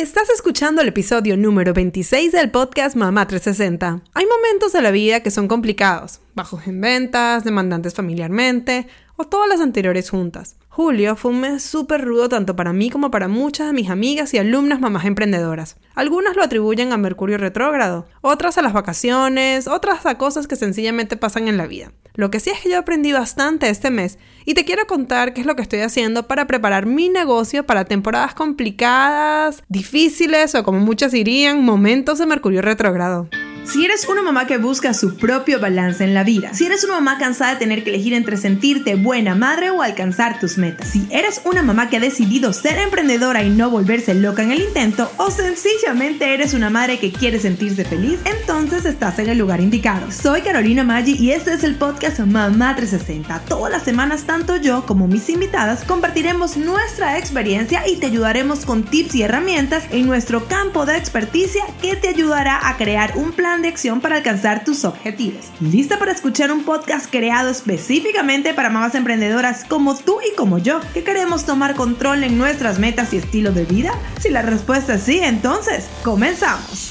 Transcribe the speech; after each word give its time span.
Estás 0.00 0.30
escuchando 0.30 0.80
el 0.80 0.88
episodio 0.88 1.36
número 1.36 1.74
26 1.74 2.32
del 2.32 2.50
podcast 2.50 2.96
Mamá 2.96 3.26
360. 3.26 4.00
Hay 4.14 4.24
momentos 4.24 4.72
de 4.72 4.80
la 4.80 4.90
vida 4.92 5.20
que 5.20 5.30
son 5.30 5.46
complicados, 5.46 6.20
bajos 6.34 6.66
en 6.66 6.80
ventas, 6.80 7.44
demandantes 7.44 7.92
familiarmente 7.92 8.86
o 9.16 9.26
todas 9.26 9.46
las 9.46 9.60
anteriores 9.60 10.08
juntas. 10.08 10.56
Julio 10.72 11.16
fue 11.16 11.32
un 11.32 11.40
mes 11.40 11.64
súper 11.64 12.04
rudo 12.04 12.28
tanto 12.28 12.54
para 12.54 12.72
mí 12.72 12.90
como 12.90 13.10
para 13.10 13.26
muchas 13.26 13.66
de 13.66 13.72
mis 13.72 13.90
amigas 13.90 14.32
y 14.32 14.38
alumnas 14.38 14.78
mamás 14.78 15.04
emprendedoras. 15.04 15.76
Algunas 15.96 16.36
lo 16.36 16.44
atribuyen 16.44 16.92
a 16.92 16.96
Mercurio 16.96 17.38
retrógrado, 17.38 18.06
otras 18.20 18.56
a 18.56 18.62
las 18.62 18.72
vacaciones, 18.72 19.66
otras 19.66 20.06
a 20.06 20.16
cosas 20.16 20.46
que 20.46 20.54
sencillamente 20.54 21.16
pasan 21.16 21.48
en 21.48 21.56
la 21.56 21.66
vida. 21.66 21.90
Lo 22.14 22.30
que 22.30 22.38
sí 22.38 22.50
es 22.50 22.60
que 22.60 22.70
yo 22.70 22.78
aprendí 22.78 23.10
bastante 23.10 23.68
este 23.68 23.90
mes 23.90 24.20
y 24.44 24.54
te 24.54 24.64
quiero 24.64 24.86
contar 24.86 25.34
qué 25.34 25.40
es 25.40 25.46
lo 25.46 25.56
que 25.56 25.62
estoy 25.62 25.80
haciendo 25.80 26.28
para 26.28 26.46
preparar 26.46 26.86
mi 26.86 27.08
negocio 27.08 27.66
para 27.66 27.84
temporadas 27.84 28.34
complicadas, 28.34 29.64
difíciles 29.68 30.54
o 30.54 30.62
como 30.62 30.78
muchas 30.78 31.10
dirían, 31.10 31.64
momentos 31.64 32.18
de 32.20 32.26
Mercurio 32.26 32.62
retrógrado. 32.62 33.28
Si 33.70 33.84
eres 33.84 34.08
una 34.08 34.20
mamá 34.20 34.48
que 34.48 34.58
busca 34.58 34.92
su 34.94 35.14
propio 35.14 35.60
balance 35.60 36.02
en 36.02 36.12
la 36.12 36.24
vida, 36.24 36.52
si 36.54 36.66
eres 36.66 36.82
una 36.82 36.94
mamá 36.94 37.18
cansada 37.18 37.52
de 37.52 37.60
tener 37.60 37.84
que 37.84 37.90
elegir 37.90 38.14
entre 38.14 38.36
sentirte 38.36 38.96
buena 38.96 39.36
madre 39.36 39.70
o 39.70 39.80
alcanzar 39.80 40.40
tus 40.40 40.58
metas, 40.58 40.88
si 40.88 41.06
eres 41.08 41.40
una 41.44 41.62
mamá 41.62 41.88
que 41.88 41.98
ha 41.98 42.00
decidido 42.00 42.52
ser 42.52 42.78
emprendedora 42.78 43.44
y 43.44 43.50
no 43.50 43.70
volverse 43.70 44.12
loca 44.14 44.42
en 44.42 44.50
el 44.50 44.62
intento, 44.62 45.08
o 45.18 45.30
sencillamente 45.30 46.34
eres 46.34 46.52
una 46.52 46.68
madre 46.68 46.98
que 46.98 47.12
quiere 47.12 47.38
sentirse 47.38 47.84
feliz, 47.84 48.18
entonces 48.24 48.84
estás 48.84 49.20
en 49.20 49.28
el 49.28 49.38
lugar 49.38 49.60
indicado. 49.60 50.10
Soy 50.10 50.42
Carolina 50.42 50.82
Maggi 50.82 51.14
y 51.14 51.30
este 51.30 51.52
es 51.52 51.62
el 51.62 51.76
podcast 51.76 52.18
Mamá 52.18 52.74
360. 52.74 53.42
Todas 53.46 53.70
las 53.70 53.84
semanas, 53.84 54.24
tanto 54.24 54.56
yo 54.56 54.84
como 54.84 55.06
mis 55.06 55.28
invitadas 55.28 55.84
compartiremos 55.84 56.56
nuestra 56.56 57.18
experiencia 57.18 57.86
y 57.86 57.98
te 57.98 58.06
ayudaremos 58.06 58.64
con 58.66 58.82
tips 58.82 59.14
y 59.14 59.22
herramientas 59.22 59.84
en 59.92 60.08
nuestro 60.08 60.48
campo 60.48 60.86
de 60.86 60.96
experticia 60.96 61.62
que 61.80 61.94
te 61.94 62.08
ayudará 62.08 62.68
a 62.68 62.76
crear 62.76 63.12
un 63.16 63.30
plan 63.30 63.59
de 63.62 63.68
acción 63.68 64.00
para 64.00 64.16
alcanzar 64.16 64.64
tus 64.64 64.84
objetivos. 64.84 65.46
¿Lista 65.60 65.98
para 65.98 66.12
escuchar 66.12 66.50
un 66.50 66.64
podcast 66.64 67.10
creado 67.10 67.50
específicamente 67.50 68.54
para 68.54 68.70
mamás 68.70 68.94
emprendedoras 68.94 69.64
como 69.64 69.96
tú 69.96 70.18
y 70.20 70.34
como 70.36 70.58
yo, 70.58 70.80
que 70.94 71.04
queremos 71.04 71.44
tomar 71.44 71.74
control 71.74 72.24
en 72.24 72.38
nuestras 72.38 72.78
metas 72.78 73.12
y 73.12 73.18
estilo 73.18 73.52
de 73.52 73.64
vida? 73.64 73.92
Si 74.20 74.30
la 74.30 74.42
respuesta 74.42 74.94
es 74.94 75.02
sí, 75.02 75.20
entonces, 75.22 75.88
comenzamos. 76.02 76.89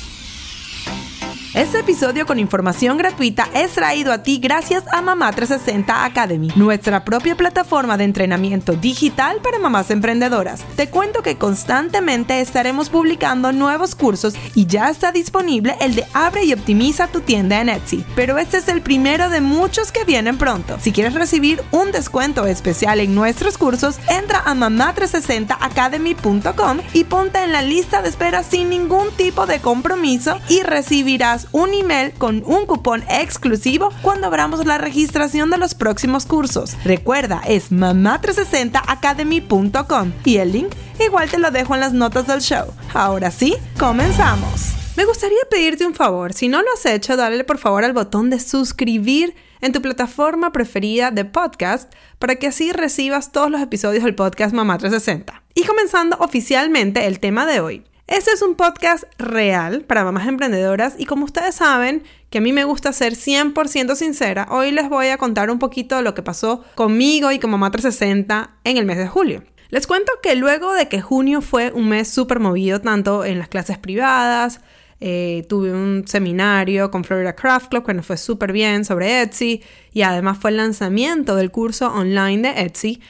Este 1.56 1.80
episodio 1.80 2.28
con 2.28 2.38
información 2.38 2.98
gratuita 2.98 3.50
es 3.56 3.72
traído 3.72 4.14
a 4.14 4.22
ti 4.22 4.38
gracias 4.38 4.84
a 4.92 5.02
Mamá 5.02 5.32
360 5.32 6.06
Academy, 6.06 6.52
nuestra 6.56 7.04
propia 7.04 7.36
plataforma 7.36 7.98
de 7.98 8.04
entrenamiento 8.04 8.74
digital 8.74 9.40
para 9.42 9.58
mamás 9.58 9.90
emprendedoras. 9.90 10.64
Te 10.76 10.90
cuento 10.90 11.24
que 11.24 11.40
constantemente 11.40 12.40
estaremos 12.40 12.92
publicando 12.92 13.52
nuevos 13.52 13.96
cursos 13.96 14.36
y 14.54 14.68
ya 14.68 14.92
está 14.92 15.12
disponible 15.12 15.76
el 15.82 15.96
de 15.96 16.06
Abre 16.14 16.44
y 16.44 16.54
Optimiza 16.54 17.08
tu 17.08 17.22
tienda 17.22 17.60
en 17.60 17.70
Etsy, 17.70 18.06
pero 18.16 18.38
este 18.38 18.58
es 18.58 18.68
el 18.68 18.84
primero 18.84 19.32
de 19.32 19.42
muchos 19.42 19.92
que 19.92 20.04
vienen 20.04 20.38
pronto. 20.38 20.78
Si 20.80 20.92
quieres 20.92 21.16
recibir 21.16 21.64
un 21.72 21.92
descuento 21.92 22.46
especial 22.46 23.00
en 23.00 23.16
nuestros 23.16 23.58
cursos, 23.58 23.98
entra 24.08 24.44
a 24.46 24.54
mamá360academy.com 24.54 26.78
y 26.94 27.06
ponte 27.06 27.44
en 27.44 27.54
la 27.54 27.64
lista 27.64 28.04
de 28.04 28.10
espera 28.10 28.44
sin 28.44 28.70
ningún 28.70 29.10
tipo 29.18 29.48
de 29.48 29.60
compromiso 29.60 30.40
y 30.48 30.62
recibirás 30.62 31.39
un 31.52 31.74
email 31.74 32.12
con 32.14 32.44
un 32.46 32.66
cupón 32.66 33.04
exclusivo 33.10 33.90
cuando 34.02 34.28
abramos 34.28 34.66
la 34.66 34.78
registración 34.78 35.50
de 35.50 35.58
los 35.58 35.76
próximos 35.76 36.26
cursos. 36.26 36.76
Recuerda, 36.84 37.42
es 37.48 37.72
mamá360academy.com 37.72 40.12
y 40.26 40.38
el 40.38 40.52
link 40.52 40.74
igual 41.04 41.30
te 41.30 41.40
lo 41.40 41.52
dejo 41.52 41.76
en 41.76 41.82
las 41.82 41.94
notas 41.94 42.28
del 42.28 42.42
show. 42.42 42.74
Ahora 42.94 43.32
sí, 43.32 43.56
comenzamos. 43.78 44.74
Me 44.98 45.06
gustaría 45.06 45.40
pedirte 45.50 45.86
un 45.86 45.96
favor, 45.96 46.34
si 46.34 46.50
no 46.50 46.62
lo 46.62 46.68
has 46.74 46.86
hecho, 46.86 47.16
dale 47.16 47.46
por 47.46 47.58
favor 47.58 47.86
al 47.86 47.94
botón 47.94 48.30
de 48.30 48.40
suscribir 48.40 49.34
en 49.62 49.72
tu 49.72 49.82
plataforma 49.82 50.52
preferida 50.52 51.12
de 51.12 51.26
podcast 51.26 51.94
para 52.18 52.36
que 52.36 52.48
así 52.48 52.72
recibas 52.72 53.32
todos 53.32 53.50
los 53.50 53.62
episodios 53.62 54.04
del 54.04 54.16
podcast 54.16 54.54
Mamá 54.54 54.78
360. 54.78 55.44
Y 55.56 55.64
comenzando 55.64 56.18
oficialmente 56.20 57.08
el 57.08 57.20
tema 57.20 57.46
de 57.46 57.60
hoy. 57.60 57.86
Este 58.10 58.32
es 58.32 58.42
un 58.42 58.56
podcast 58.56 59.04
real 59.20 59.82
para 59.82 60.04
mamás 60.04 60.28
emprendedoras 60.28 60.96
y 60.98 61.06
como 61.06 61.26
ustedes 61.26 61.54
saben 61.54 62.02
que 62.32 62.40
a 62.40 62.42
mí 62.42 62.52
me 62.54 62.64
gusta 62.64 62.92
ser 62.92 63.14
100% 63.14 63.94
sincera, 63.94 64.48
hoy 64.50 64.72
les 64.72 64.90
voy 64.90 65.10
a 65.10 65.20
contar 65.20 65.52
un 65.52 65.60
poquito 65.60 65.96
de 65.96 66.02
lo 66.02 66.16
que 66.16 66.24
pasó 66.24 66.64
conmigo 66.74 67.32
y 67.32 67.38
con 67.38 67.52
Mamá 67.52 67.70
360 67.70 68.50
en 68.64 68.78
el 68.78 68.88
mes 68.88 68.98
de 68.98 69.08
julio. 69.08 69.44
Les 69.70 69.86
cuento 69.86 70.12
que 70.24 70.36
luego 70.36 70.74
de 70.74 70.88
que 70.88 71.02
junio 71.02 71.42
fue 71.42 71.72
un 71.72 71.88
mes 71.88 72.08
súper 72.10 72.40
movido 72.40 72.82
tanto 72.82 73.26
en 73.26 73.38
las 73.38 73.48
clases 73.48 73.78
privadas, 73.78 74.60
eh, 75.02 75.46
tuve 75.48 75.72
un 75.72 76.08
seminario 76.08 76.90
con 76.90 77.04
Florida 77.04 77.36
Craft 77.36 77.70
Club 77.70 77.86
que 77.86 77.94
nos 77.94 78.08
fue 78.08 78.18
súper 78.18 78.54
bien 78.54 78.86
sobre 78.86 79.22
Etsy 79.22 79.62
y 79.94 80.02
además 80.02 80.40
fue 80.40 80.50
el 80.50 80.58
lanzamiento 80.58 81.36
del 81.36 81.52
curso 81.52 81.94
online 81.94 82.52
de 82.52 82.62
Etsy. 82.64 83.02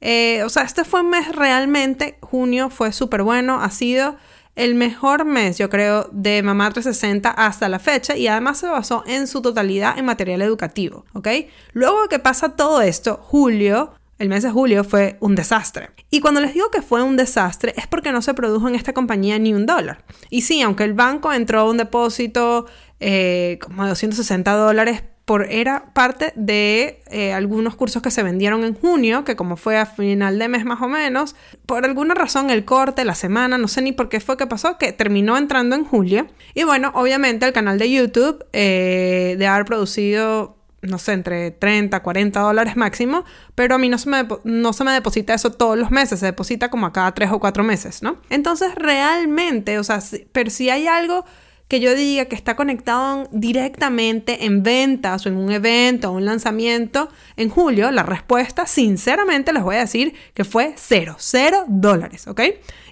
Eh, 0.00 0.42
o 0.42 0.48
sea, 0.48 0.64
este 0.64 0.82
fue 0.84 1.02
un 1.02 1.10
mes 1.10 1.34
realmente, 1.34 2.18
junio 2.20 2.70
fue 2.70 2.92
súper 2.92 3.22
bueno, 3.22 3.60
ha 3.60 3.70
sido 3.70 4.16
el 4.58 4.74
mejor 4.74 5.24
mes, 5.24 5.56
yo 5.56 5.70
creo, 5.70 6.08
de 6.10 6.42
Mamá 6.42 6.70
360 6.72 7.30
hasta 7.30 7.68
la 7.68 7.78
fecha 7.78 8.16
y 8.16 8.26
además 8.26 8.58
se 8.58 8.66
basó 8.66 9.04
en 9.06 9.28
su 9.28 9.40
totalidad 9.40 9.96
en 9.96 10.04
material 10.04 10.42
educativo, 10.42 11.06
¿ok? 11.14 11.28
Luego 11.72 12.08
que 12.08 12.18
pasa 12.18 12.56
todo 12.56 12.82
esto, 12.82 13.20
julio, 13.22 13.92
el 14.18 14.28
mes 14.28 14.42
de 14.42 14.50
julio 14.50 14.82
fue 14.82 15.16
un 15.20 15.36
desastre. 15.36 15.90
Y 16.10 16.18
cuando 16.18 16.40
les 16.40 16.54
digo 16.54 16.72
que 16.72 16.82
fue 16.82 17.04
un 17.04 17.16
desastre 17.16 17.72
es 17.76 17.86
porque 17.86 18.10
no 18.10 18.20
se 18.20 18.34
produjo 18.34 18.66
en 18.66 18.74
esta 18.74 18.92
compañía 18.92 19.38
ni 19.38 19.54
un 19.54 19.64
dólar. 19.64 20.04
Y 20.28 20.42
sí, 20.42 20.60
aunque 20.60 20.82
el 20.82 20.94
banco 20.94 21.32
entró 21.32 21.60
a 21.60 21.70
un 21.70 21.76
depósito 21.76 22.66
eh, 22.98 23.60
como 23.62 23.84
de 23.84 23.90
260 23.90 24.52
dólares 24.54 25.04
era 25.36 25.92
parte 25.92 26.32
de 26.36 27.02
eh, 27.10 27.32
algunos 27.32 27.76
cursos 27.76 28.02
que 28.02 28.10
se 28.10 28.22
vendieron 28.22 28.64
en 28.64 28.74
junio, 28.74 29.24
que 29.24 29.36
como 29.36 29.56
fue 29.56 29.76
a 29.76 29.86
final 29.86 30.38
de 30.38 30.48
mes 30.48 30.64
más 30.64 30.80
o 30.80 30.88
menos, 30.88 31.36
por 31.66 31.84
alguna 31.84 32.14
razón 32.14 32.50
el 32.50 32.64
corte, 32.64 33.04
la 33.04 33.14
semana, 33.14 33.58
no 33.58 33.68
sé 33.68 33.82
ni 33.82 33.92
por 33.92 34.08
qué 34.08 34.20
fue 34.20 34.36
que 34.36 34.46
pasó, 34.46 34.78
que 34.78 34.92
terminó 34.92 35.36
entrando 35.36 35.76
en 35.76 35.84
julio. 35.84 36.26
Y 36.54 36.64
bueno, 36.64 36.92
obviamente 36.94 37.46
el 37.46 37.52
canal 37.52 37.78
de 37.78 37.90
YouTube 37.90 38.44
eh, 38.52 39.36
de 39.38 39.46
haber 39.46 39.64
producido 39.64 40.56
no 40.80 40.98
sé, 40.98 41.12
entre 41.12 41.50
30, 41.50 42.02
40 42.02 42.40
dólares 42.40 42.76
máximo, 42.76 43.24
pero 43.54 43.74
a 43.74 43.78
mí 43.78 43.88
no 43.88 43.98
se, 43.98 44.08
me, 44.08 44.26
no 44.44 44.72
se 44.72 44.84
me 44.84 44.92
deposita 44.92 45.34
eso 45.34 45.50
todos 45.50 45.76
los 45.76 45.90
meses, 45.90 46.20
se 46.20 46.26
deposita 46.26 46.70
como 46.70 46.86
a 46.86 46.92
cada 46.92 47.12
3 47.12 47.32
o 47.32 47.40
4 47.40 47.64
meses, 47.64 48.02
¿no? 48.02 48.18
Entonces, 48.30 48.74
realmente, 48.76 49.78
o 49.78 49.84
sea, 49.84 49.98
pero 50.32 50.50
si 50.50 50.70
hay 50.70 50.86
algo 50.86 51.24
que 51.68 51.80
yo 51.80 51.94
diga 51.94 52.24
que 52.24 52.34
está 52.34 52.56
conectado 52.56 53.28
directamente 53.30 54.46
en 54.46 54.62
ventas 54.62 55.26
o 55.26 55.28
en 55.28 55.36
un 55.36 55.52
evento 55.52 56.10
o 56.10 56.14
un 56.14 56.24
lanzamiento 56.24 57.10
en 57.36 57.50
julio, 57.50 57.90
la 57.90 58.02
respuesta, 58.02 58.66
sinceramente, 58.66 59.52
les 59.52 59.62
voy 59.62 59.76
a 59.76 59.80
decir 59.80 60.14
que 60.32 60.44
fue 60.44 60.72
cero, 60.76 61.16
cero 61.18 61.64
dólares, 61.68 62.26
¿ok? 62.26 62.40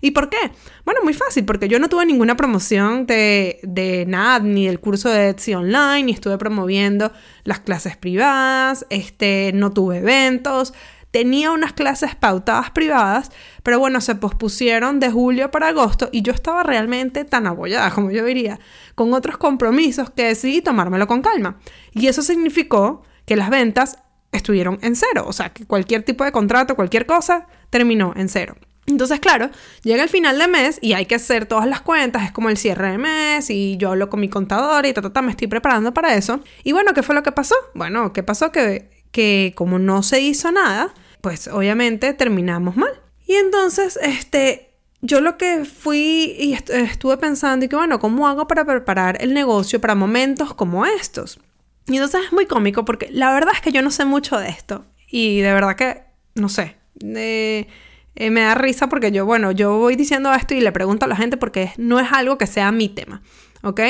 ¿Y 0.03 0.11
por 0.11 0.29
qué? 0.29 0.37
Bueno, 0.85 1.01
muy 1.03 1.15
fácil, 1.15 1.47
porque 1.47 1.69
yo 1.69 1.79
no 1.79 1.89
tuve 1.89 2.05
ninguna 2.05 2.37
promoción 2.37 3.07
de, 3.07 3.61
de 3.63 4.05
nada, 4.07 4.41
ni 4.41 4.67
del 4.67 4.79
curso 4.79 5.09
de 5.09 5.31
Etsy 5.31 5.55
Online, 5.55 6.03
ni 6.03 6.13
estuve 6.13 6.37
promoviendo 6.37 7.13
las 7.45 7.61
clases 7.61 7.97
privadas, 7.97 8.85
este, 8.91 9.53
no 9.55 9.71
tuve 9.71 9.99
eventos, 9.99 10.75
tenía 11.17 11.51
unas 11.51 11.73
clases 11.73 12.15
pautadas 12.15 12.73
privadas, 12.73 13.31
pero 13.63 13.79
bueno, 13.79 14.03
se 14.03 14.17
pospusieron 14.17 15.01
de 15.01 15.11
julio 15.11 15.51
para 15.51 15.69
agosto 15.69 16.11
y 16.13 16.21
yo 16.21 16.31
estaba 16.31 16.63
realmente 16.63 17.25
tan 17.25 17.47
abollada, 17.47 17.91
como 17.91 18.11
yo 18.11 18.23
diría, 18.23 18.61
con 18.95 19.15
otros 19.15 19.39
compromisos 19.39 20.11
que 20.11 20.25
decidí 20.25 20.61
tomármelo 20.61 21.07
con 21.07 21.23
calma. 21.23 21.59
Y 21.95 22.09
eso 22.09 22.21
significó 22.21 23.03
que 23.25 23.35
las 23.35 23.49
ventas 23.49 23.97
estuvieron 24.31 24.79
en 24.83 24.95
cero, 24.95 25.25
o 25.27 25.33
sea, 25.33 25.55
que 25.55 25.65
cualquier 25.65 26.03
tipo 26.03 26.23
de 26.23 26.33
contrato, 26.33 26.77
cualquier 26.77 27.07
cosa, 27.07 27.47
terminó 27.71 28.13
en 28.15 28.29
cero. 28.29 28.55
Entonces, 28.85 29.19
claro, 29.19 29.49
llega 29.85 30.03
el 30.03 30.11
final 30.11 30.39
de 30.39 30.49
mes 30.49 30.79
y 30.83 30.93
hay 30.93 31.07
que 31.07 31.15
hacer 31.15 31.47
todas 31.47 31.67
las 31.67 31.81
cuentas, 31.81 32.25
es 32.25 32.33
como 32.33 32.51
el 32.51 32.59
cierre 32.59 32.91
de 32.91 32.99
mes 32.99 33.49
y 33.49 33.79
yo 33.79 33.93
hablo 33.93 34.11
con 34.11 34.21
mi 34.21 34.29
contador 34.29 34.85
y 34.85 34.93
ta, 34.93 35.01
ta, 35.01 35.15
ta, 35.15 35.23
me 35.23 35.31
estoy 35.31 35.47
preparando 35.47 35.95
para 35.95 36.15
eso. 36.15 36.41
Y 36.63 36.73
bueno, 36.73 36.93
¿qué 36.93 37.03
fue 37.03 37.15
lo 37.15 37.23
que 37.23 37.33
pasó? 37.33 37.55
Bueno, 37.73 38.13
¿qué 38.13 38.23
pasó? 38.23 38.53
Que, 38.53 38.91
que 39.13 39.55
como 39.57 39.79
no 39.79 40.03
se 40.03 40.21
hizo 40.21 40.53
nada, 40.53 40.93
pues 41.27 41.49
obviamente 41.49 42.15
terminamos 42.15 42.77
mal. 42.77 43.03
Y 43.27 43.35
entonces, 43.35 43.99
este, 44.01 44.71
yo 45.01 45.21
lo 45.21 45.37
que 45.37 45.65
fui 45.65 46.37
y 46.39 46.53
estuve 46.53 47.17
pensando 47.17 47.67
y 47.67 47.69
que, 47.69 47.75
bueno, 47.75 47.99
¿cómo 47.99 48.29
hago 48.29 48.47
para 48.47 48.65
preparar 48.65 49.19
el 49.21 49.35
negocio 49.35 49.81
para 49.81 49.97
momentos 49.97 50.55
como 50.55 50.87
estos? 50.87 51.41
Y 51.89 51.97
entonces 51.97 52.27
es 52.27 52.33
muy 52.33 52.47
cómico 52.47 52.85
porque 52.85 53.09
la 53.11 53.35
verdad 53.35 53.55
es 53.55 53.61
que 53.61 53.73
yo 53.73 53.83
no 53.83 53.91
sé 53.91 54.05
mucho 54.05 54.39
de 54.39 54.51
esto. 54.51 54.85
Y 55.11 55.41
de 55.41 55.53
verdad 55.53 55.75
que, 55.75 56.05
no 56.37 56.49
sé, 56.49 56.77
eh, 57.03 57.67
me 58.15 58.43
da 58.43 58.55
risa 58.55 58.89
porque 58.89 59.11
yo, 59.11 59.27
bueno, 59.27 59.51
yo 59.51 59.79
voy 59.79 59.97
diciendo 59.97 60.33
esto 60.33 60.55
y 60.55 60.61
le 60.61 60.71
pregunto 60.71 61.07
a 61.07 61.09
la 61.09 61.17
gente 61.17 61.37
porque 61.37 61.73
no 61.77 61.99
es 61.99 62.13
algo 62.13 62.39
que 62.39 62.47
sea 62.47 62.71
mi 62.71 62.89
tema. 62.89 63.21
¿Ok? 63.67 63.81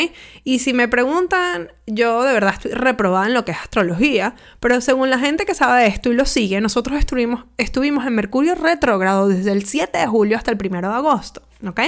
Y 0.43 0.61
si 0.61 0.73
me 0.73 0.88
preguntan, 0.88 1.69
yo 1.87 2.23
de 2.23 2.32
verdad 2.32 2.55
estoy 2.55 2.73
reprobada 2.73 3.26
en 3.26 3.34
lo 3.34 3.44
que 3.44 3.52
es 3.52 3.58
astrología, 3.58 4.34
pero 4.58 4.81
según 4.81 5.11
la 5.11 5.19
gente 5.19 5.44
que 5.44 5.55
sabe 5.55 5.82
de 5.82 5.88
esto 5.88 6.11
y 6.11 6.14
lo 6.14 6.25
sigue, 6.25 6.61
nosotros 6.62 6.99
estuvimos, 6.99 7.44
estuvimos 7.58 8.06
en 8.06 8.14
Mercurio 8.14 8.55
retrógrado 8.55 9.28
desde 9.28 9.52
el 9.52 9.67
7 9.67 9.99
de 9.99 10.06
julio 10.06 10.38
hasta 10.38 10.50
el 10.50 10.58
1 10.58 10.81
de 10.81 10.87
agosto, 10.87 11.43
¿ok? 11.67 11.81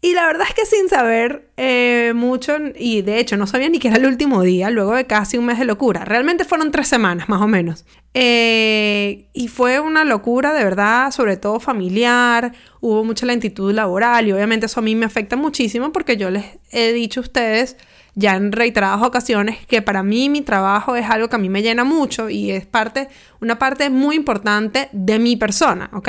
Y 0.00 0.12
la 0.12 0.26
verdad 0.26 0.46
es 0.48 0.54
que 0.54 0.66
sin 0.66 0.88
saber 0.88 1.50
eh, 1.56 2.12
mucho, 2.14 2.56
y 2.76 3.02
de 3.02 3.18
hecho 3.18 3.36
no 3.36 3.46
sabía 3.46 3.68
ni 3.68 3.78
que 3.78 3.88
era 3.88 3.96
el 3.96 4.06
último 4.06 4.42
día, 4.42 4.70
luego 4.70 4.94
de 4.94 5.06
casi 5.06 5.36
un 5.36 5.46
mes 5.46 5.58
de 5.58 5.64
locura. 5.64 6.04
Realmente 6.04 6.44
fueron 6.44 6.70
tres 6.70 6.88
semanas, 6.88 7.28
más 7.28 7.42
o 7.42 7.48
menos. 7.48 7.84
Eh, 8.18 9.28
y 9.34 9.48
fue 9.48 9.78
una 9.78 10.02
locura, 10.06 10.54
de 10.54 10.64
verdad, 10.64 11.10
sobre 11.10 11.36
todo 11.36 11.60
familiar. 11.60 12.52
Hubo 12.80 13.04
mucha 13.04 13.26
lentitud 13.26 13.70
laboral 13.74 14.26
y 14.26 14.32
obviamente 14.32 14.64
eso 14.64 14.80
a 14.80 14.82
mí 14.82 14.94
me 14.94 15.04
afecta 15.04 15.36
muchísimo 15.36 15.92
porque 15.92 16.16
yo 16.16 16.30
les 16.30 16.46
he 16.70 16.94
dicho 16.94 17.20
a 17.20 17.24
ustedes 17.24 17.76
ya 18.14 18.36
en 18.36 18.52
reiteradas 18.52 19.02
ocasiones 19.02 19.66
que 19.66 19.82
para 19.82 20.02
mí 20.02 20.30
mi 20.30 20.40
trabajo 20.40 20.96
es 20.96 21.04
algo 21.10 21.28
que 21.28 21.36
a 21.36 21.38
mí 21.38 21.50
me 21.50 21.60
llena 21.60 21.84
mucho 21.84 22.30
y 22.30 22.52
es 22.52 22.64
parte, 22.64 23.08
una 23.42 23.58
parte 23.58 23.90
muy 23.90 24.16
importante 24.16 24.88
de 24.92 25.18
mi 25.18 25.36
persona, 25.36 25.90
¿ok? 25.92 26.08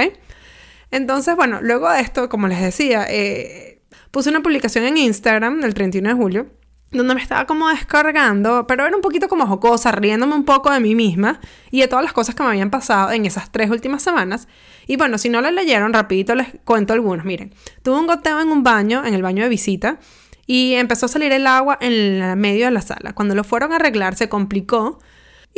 Entonces, 0.92 1.36
bueno, 1.36 1.60
luego 1.62 1.92
de 1.92 2.00
esto, 2.00 2.30
como 2.30 2.48
les 2.48 2.62
decía, 2.62 3.06
eh, 3.10 3.82
puse 4.12 4.30
una 4.30 4.42
publicación 4.42 4.86
en 4.86 4.96
Instagram 4.96 5.62
el 5.62 5.74
31 5.74 6.08
de 6.08 6.16
julio 6.16 6.57
donde 6.92 7.16
me 7.16 7.22
estaba 7.22 7.46
como 7.46 7.68
descargando, 7.70 8.66
pero 8.68 8.86
era 8.86 8.96
un 8.96 9.02
poquito 9.02 9.28
como 9.28 9.46
jocosa, 9.46 9.92
riéndome 9.92 10.36
un 10.36 10.46
poco 10.46 10.72
de 10.72 10.80
mí 10.80 10.96
misma 10.96 11.40
y 11.70 11.82
de 11.82 11.88
todas 11.88 12.04
las 12.04 12.14
cosas 12.14 12.34
que 12.34 12.44
me 12.44 12.50
habían 12.50 12.70
pasado 12.70 13.12
en 13.12 13.26
esas 13.26 13.52
tres 13.52 13.70
últimas 13.70 14.02
semanas. 14.02 14.48
Y 14.88 14.96
bueno, 14.96 15.18
si 15.18 15.30
no 15.30 15.42
la 15.42 15.52
leyeron, 15.52 15.94
rapidito 15.94 16.34
les 16.34 16.48
cuento 16.64 16.94
algunos. 16.94 17.26
Miren, 17.26 17.54
tuve 17.84 18.00
un 18.00 18.08
goteo 18.08 18.40
en 18.40 18.50
un 18.50 18.64
baño, 18.64 19.06
en 19.06 19.14
el 19.14 19.22
baño 19.22 19.44
de 19.44 19.50
visita, 19.50 20.00
y 20.46 20.74
empezó 20.76 21.08
a 21.08 21.10
salir 21.10 21.32
el 21.34 21.46
agua 21.46 21.78
en 21.82 22.40
medio 22.40 22.66
de 22.66 22.72
la 22.72 22.82
sala. 22.82 23.14
Cuando 23.14 23.36
lo 23.36 23.44
fueron 23.44 23.74
a 23.74 23.76
arreglar 23.76 24.16
se 24.16 24.30
complicó 24.30 25.00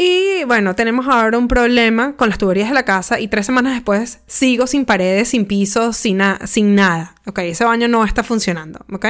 y 0.01 0.45
bueno, 0.45 0.75
tenemos 0.75 1.07
ahora 1.09 1.37
un 1.37 1.49
problema 1.49 2.15
con 2.15 2.29
las 2.29 2.37
tuberías 2.37 2.69
de 2.69 2.73
la 2.73 2.85
casa 2.85 3.19
y 3.19 3.27
tres 3.27 3.45
semanas 3.45 3.73
después 3.73 4.21
sigo 4.27 4.65
sin 4.65 4.85
paredes, 4.85 5.27
sin 5.27 5.45
pisos, 5.45 5.97
sin, 5.97 6.21
sin 6.45 6.73
nada. 6.73 7.15
Ok, 7.25 7.39
ese 7.39 7.65
baño 7.65 7.89
no 7.89 8.05
está 8.05 8.23
funcionando. 8.23 8.85
Ok. 8.93 9.07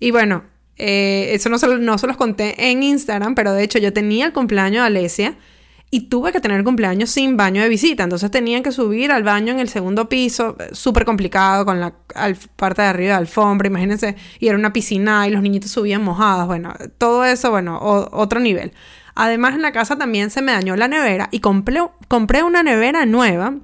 Y 0.00 0.10
bueno, 0.10 0.42
eh, 0.76 1.28
eso 1.32 1.48
no 1.48 1.58
se, 1.58 1.68
no 1.78 1.98
se 1.98 2.06
los 2.06 2.16
conté 2.16 2.70
en 2.70 2.82
Instagram, 2.82 3.34
pero 3.34 3.52
de 3.52 3.62
hecho 3.62 3.78
yo 3.78 3.92
tenía 3.92 4.26
el 4.26 4.32
cumpleaños 4.32 4.82
de 4.82 4.86
Alesia 4.86 5.36
y 5.90 6.08
tuve 6.08 6.32
que 6.32 6.40
tener 6.40 6.58
el 6.58 6.64
cumpleaños 6.64 7.10
sin 7.10 7.36
baño 7.36 7.62
de 7.62 7.68
visita. 7.68 8.02
Entonces 8.02 8.28
tenían 8.30 8.64
que 8.64 8.72
subir 8.72 9.12
al 9.12 9.22
baño 9.22 9.52
en 9.52 9.60
el 9.60 9.68
segundo 9.68 10.08
piso, 10.08 10.56
súper 10.72 11.04
complicado, 11.04 11.64
con 11.64 11.78
la 11.78 11.94
parte 12.56 12.82
de 12.82 12.88
arriba 12.88 13.10
de 13.10 13.18
alfombra, 13.18 13.68
imagínense, 13.68 14.16
y 14.40 14.48
era 14.48 14.58
una 14.58 14.72
piscina 14.72 15.28
y 15.28 15.30
los 15.30 15.40
niñitos 15.40 15.70
subían 15.70 16.02
mojados. 16.02 16.48
Bueno, 16.48 16.74
todo 16.98 17.24
eso, 17.24 17.52
bueno, 17.52 17.78
otro 17.80 18.40
nivel. 18.40 18.72
Además, 19.14 19.54
en 19.54 19.62
la 19.62 19.70
casa 19.70 19.96
también 19.96 20.30
se 20.30 20.42
me 20.42 20.50
dañó 20.50 20.74
la 20.74 20.88
nevera 20.88 21.28
y 21.30 21.38
compré, 21.38 21.80
compré 22.08 22.42
una 22.42 22.64
nevera 22.64 23.06
nueva. 23.06 23.54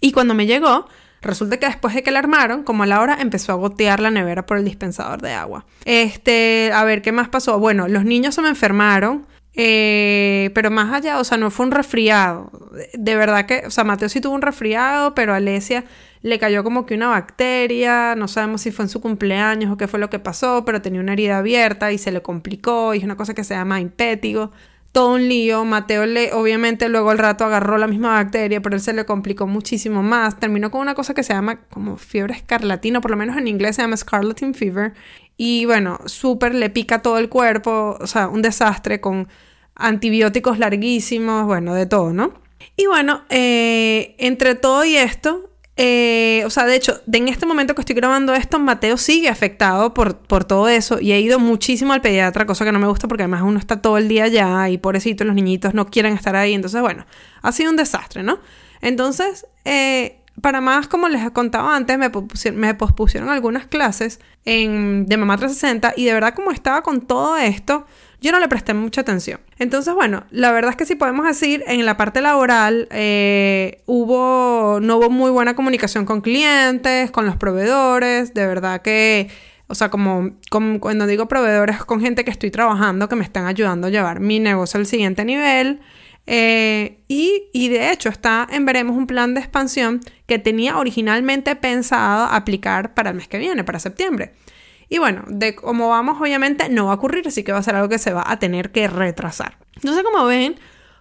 Y 0.00 0.12
cuando 0.12 0.34
me 0.34 0.46
llegó, 0.46 0.86
Resulta 1.24 1.56
que 1.56 1.66
después 1.66 1.94
de 1.94 2.02
que 2.02 2.10
la 2.10 2.18
armaron, 2.20 2.62
como 2.62 2.82
a 2.82 2.86
la 2.86 3.00
hora, 3.00 3.18
empezó 3.20 3.52
a 3.52 3.56
gotear 3.56 4.00
la 4.00 4.10
nevera 4.10 4.46
por 4.46 4.58
el 4.58 4.64
dispensador 4.64 5.22
de 5.22 5.32
agua. 5.32 5.64
Este, 5.84 6.70
a 6.72 6.84
ver, 6.84 7.02
¿qué 7.02 7.12
más 7.12 7.28
pasó? 7.28 7.58
Bueno, 7.58 7.88
los 7.88 8.04
niños 8.04 8.34
se 8.34 8.42
me 8.42 8.48
enfermaron. 8.48 9.26
Eh, 9.56 10.50
pero 10.52 10.72
más 10.72 10.92
allá, 10.92 11.20
o 11.20 11.24
sea, 11.24 11.38
no 11.38 11.50
fue 11.50 11.66
un 11.66 11.72
resfriado. 11.72 12.50
De 12.92 13.14
verdad 13.14 13.46
que, 13.46 13.62
o 13.66 13.70
sea, 13.70 13.84
Mateo 13.84 14.08
sí 14.08 14.20
tuvo 14.20 14.34
un 14.34 14.42
resfriado, 14.42 15.14
pero 15.14 15.32
Alesia 15.32 15.84
le 16.22 16.38
cayó 16.38 16.64
como 16.64 16.86
que 16.86 16.94
una 16.94 17.08
bacteria, 17.08 18.14
no 18.16 18.28
sabemos 18.28 18.62
si 18.62 18.72
fue 18.72 18.86
en 18.86 18.88
su 18.88 19.00
cumpleaños 19.00 19.70
o 19.70 19.76
qué 19.76 19.86
fue 19.86 20.00
lo 20.00 20.10
que 20.10 20.18
pasó, 20.18 20.64
pero 20.64 20.82
tenía 20.82 21.00
una 21.00 21.12
herida 21.12 21.38
abierta 21.38 21.92
y 21.92 21.98
se 21.98 22.10
le 22.10 22.22
complicó 22.22 22.94
y 22.94 22.98
es 22.98 23.04
una 23.04 23.16
cosa 23.16 23.34
que 23.34 23.44
se 23.44 23.54
llama 23.54 23.78
impétigo 23.78 24.50
todo 24.94 25.14
un 25.14 25.28
lío. 25.28 25.64
Mateo 25.64 26.06
le, 26.06 26.32
obviamente 26.32 26.88
luego 26.88 27.10
al 27.10 27.18
rato 27.18 27.44
agarró 27.44 27.78
la 27.78 27.88
misma 27.88 28.12
bacteria, 28.12 28.62
pero 28.62 28.76
él 28.76 28.80
se 28.80 28.92
le 28.92 29.04
complicó 29.04 29.48
muchísimo 29.48 30.04
más. 30.04 30.38
Terminó 30.38 30.70
con 30.70 30.80
una 30.82 30.94
cosa 30.94 31.14
que 31.14 31.24
se 31.24 31.34
llama 31.34 31.56
como 31.68 31.96
fiebre 31.96 32.34
escarlatina, 32.34 33.00
por 33.00 33.10
lo 33.10 33.16
menos 33.16 33.36
en 33.36 33.48
inglés 33.48 33.74
se 33.74 33.82
llama 33.82 33.96
scarlatin 33.96 34.54
fever. 34.54 34.94
Y 35.36 35.66
bueno, 35.66 35.98
súper 36.06 36.54
le 36.54 36.70
pica 36.70 37.02
todo 37.02 37.18
el 37.18 37.28
cuerpo, 37.28 37.98
o 38.00 38.06
sea, 38.06 38.28
un 38.28 38.40
desastre 38.40 39.00
con 39.00 39.26
antibióticos 39.74 40.60
larguísimos, 40.60 41.44
bueno, 41.44 41.74
de 41.74 41.86
todo, 41.86 42.12
¿no? 42.12 42.32
Y 42.76 42.86
bueno, 42.86 43.24
eh, 43.30 44.14
entre 44.18 44.54
todo 44.54 44.84
y 44.84 44.94
esto, 44.94 45.50
eh, 45.76 46.42
o 46.46 46.50
sea, 46.50 46.66
de 46.66 46.76
hecho, 46.76 47.00
en 47.12 47.26
este 47.28 47.46
momento 47.46 47.74
que 47.74 47.80
estoy 47.80 47.96
grabando 47.96 48.32
esto, 48.32 48.60
Mateo 48.60 48.96
sigue 48.96 49.28
afectado 49.28 49.92
por, 49.92 50.18
por 50.18 50.44
todo 50.44 50.68
eso 50.68 51.00
y 51.00 51.12
he 51.12 51.20
ido 51.20 51.40
muchísimo 51.40 51.92
al 51.92 52.00
pediatra, 52.00 52.46
cosa 52.46 52.64
que 52.64 52.70
no 52.70 52.78
me 52.78 52.86
gusta 52.86 53.08
porque 53.08 53.24
además 53.24 53.42
uno 53.42 53.58
está 53.58 53.82
todo 53.82 53.98
el 53.98 54.06
día 54.06 54.24
allá 54.24 54.68
y 54.68 54.78
pobrecito, 54.78 55.24
los 55.24 55.34
niñitos 55.34 55.74
no 55.74 55.86
quieren 55.86 56.14
estar 56.14 56.36
ahí. 56.36 56.54
Entonces, 56.54 56.80
bueno, 56.80 57.06
ha 57.42 57.50
sido 57.50 57.70
un 57.70 57.76
desastre, 57.76 58.22
¿no? 58.22 58.38
Entonces, 58.82 59.46
eh, 59.64 60.20
para 60.40 60.60
más, 60.60 60.86
como 60.86 61.08
les 61.08 61.28
contaba 61.30 61.74
antes, 61.74 61.98
me, 61.98 62.10
me 62.52 62.74
pospusieron 62.74 63.28
algunas 63.28 63.66
clases 63.66 64.20
en, 64.44 65.06
de 65.06 65.16
Mamá 65.16 65.36
360 65.38 65.94
y 65.96 66.04
de 66.04 66.12
verdad 66.12 66.34
como 66.34 66.52
estaba 66.52 66.82
con 66.82 67.00
todo 67.00 67.36
esto, 67.36 67.86
yo 68.24 68.32
no 68.32 68.40
le 68.40 68.48
presté 68.48 68.72
mucha 68.72 69.02
atención. 69.02 69.38
Entonces, 69.58 69.92
bueno, 69.92 70.24
la 70.30 70.50
verdad 70.50 70.70
es 70.70 70.76
que 70.76 70.86
si 70.86 70.94
podemos 70.94 71.26
decir, 71.26 71.62
en 71.66 71.84
la 71.84 71.98
parte 71.98 72.22
laboral 72.22 72.88
eh, 72.90 73.82
hubo, 73.84 74.78
no 74.80 74.96
hubo 74.96 75.10
muy 75.10 75.30
buena 75.30 75.54
comunicación 75.54 76.06
con 76.06 76.22
clientes, 76.22 77.10
con 77.10 77.26
los 77.26 77.36
proveedores, 77.36 78.32
de 78.32 78.46
verdad 78.46 78.80
que, 78.80 79.28
o 79.66 79.74
sea, 79.74 79.90
como, 79.90 80.30
cuando 80.80 81.06
digo 81.06 81.28
proveedores, 81.28 81.84
con 81.84 82.00
gente 82.00 82.24
que 82.24 82.30
estoy 82.30 82.50
trabajando, 82.50 83.10
que 83.10 83.16
me 83.16 83.24
están 83.24 83.44
ayudando 83.44 83.88
a 83.88 83.90
llevar 83.90 84.20
mi 84.20 84.40
negocio 84.40 84.80
al 84.80 84.86
siguiente 84.86 85.26
nivel. 85.26 85.80
Eh, 86.26 87.00
y, 87.06 87.50
y, 87.52 87.68
de 87.68 87.92
hecho 87.92 88.08
está 88.08 88.48
en 88.50 88.64
Veremos 88.64 88.96
un 88.96 89.06
plan 89.06 89.34
de 89.34 89.40
expansión 89.40 90.00
que 90.26 90.38
tenía 90.38 90.78
originalmente 90.78 91.54
pensado 91.56 92.24
aplicar 92.24 92.94
para 92.94 93.10
el 93.10 93.16
mes 93.16 93.28
que 93.28 93.36
viene, 93.36 93.64
para 93.64 93.78
septiembre. 93.78 94.32
Y 94.94 94.98
bueno, 94.98 95.24
de 95.26 95.56
cómo 95.56 95.88
vamos, 95.88 96.20
obviamente 96.20 96.68
no 96.68 96.86
va 96.86 96.92
a 96.92 96.94
ocurrir, 96.94 97.26
así 97.26 97.42
que 97.42 97.50
va 97.50 97.58
a 97.58 97.62
ser 97.64 97.74
algo 97.74 97.88
que 97.88 97.98
se 97.98 98.12
va 98.12 98.22
a 98.28 98.38
tener 98.38 98.70
que 98.70 98.86
retrasar. 98.86 99.58
Entonces, 99.74 100.04
como 100.04 100.24
ven, 100.24 100.54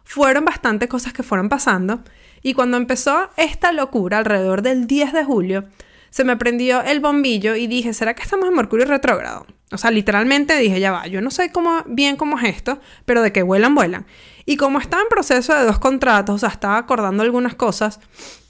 fueron 0.04 0.46
bastantes 0.46 0.90
cosas 0.90 1.14
que 1.14 1.22
fueron 1.22 1.48
pasando. 1.48 2.02
Y 2.42 2.56
cuando 2.56 2.78
empezó 2.78 3.30
esta 3.38 3.72
locura, 3.72 4.18
alrededor 4.18 4.64
del 4.64 4.88
10 4.88 5.14
de 5.14 5.24
julio, 5.24 5.66
se 6.10 6.24
me 6.24 6.36
prendió 6.38 6.82
el 6.82 7.02
bombillo 7.02 7.56
y 7.56 7.68
dije, 7.68 7.94
¿será 7.94 8.16
que 8.16 8.24
estamos 8.24 8.50
en 8.50 8.56
Mercurio 8.56 8.88
retrógrado? 8.88 9.46
O 9.72 9.78
sea, 9.78 9.92
literalmente 9.92 10.58
dije, 10.58 10.80
ya 10.80 10.92
va, 10.92 11.06
yo 11.06 11.22
no 11.22 11.30
sé 11.30 11.52
cómo, 11.52 11.84
bien 11.86 12.16
cómo 12.16 12.40
es 12.40 12.46
esto, 12.46 12.80
pero 13.06 13.22
de 13.22 13.32
que 13.32 13.44
vuelan, 13.44 13.76
vuelan. 13.76 14.08
Y 14.48 14.58
como 14.58 14.80
estaba 14.80 15.04
en 15.04 15.10
proceso 15.10 15.54
de 15.54 15.66
dos 15.66 15.78
contratos, 15.78 16.34
o 16.34 16.40
sea, 16.40 16.50
estaba 16.50 16.80
acordando 16.80 17.22
algunas 17.22 17.54
cosas, 17.54 18.00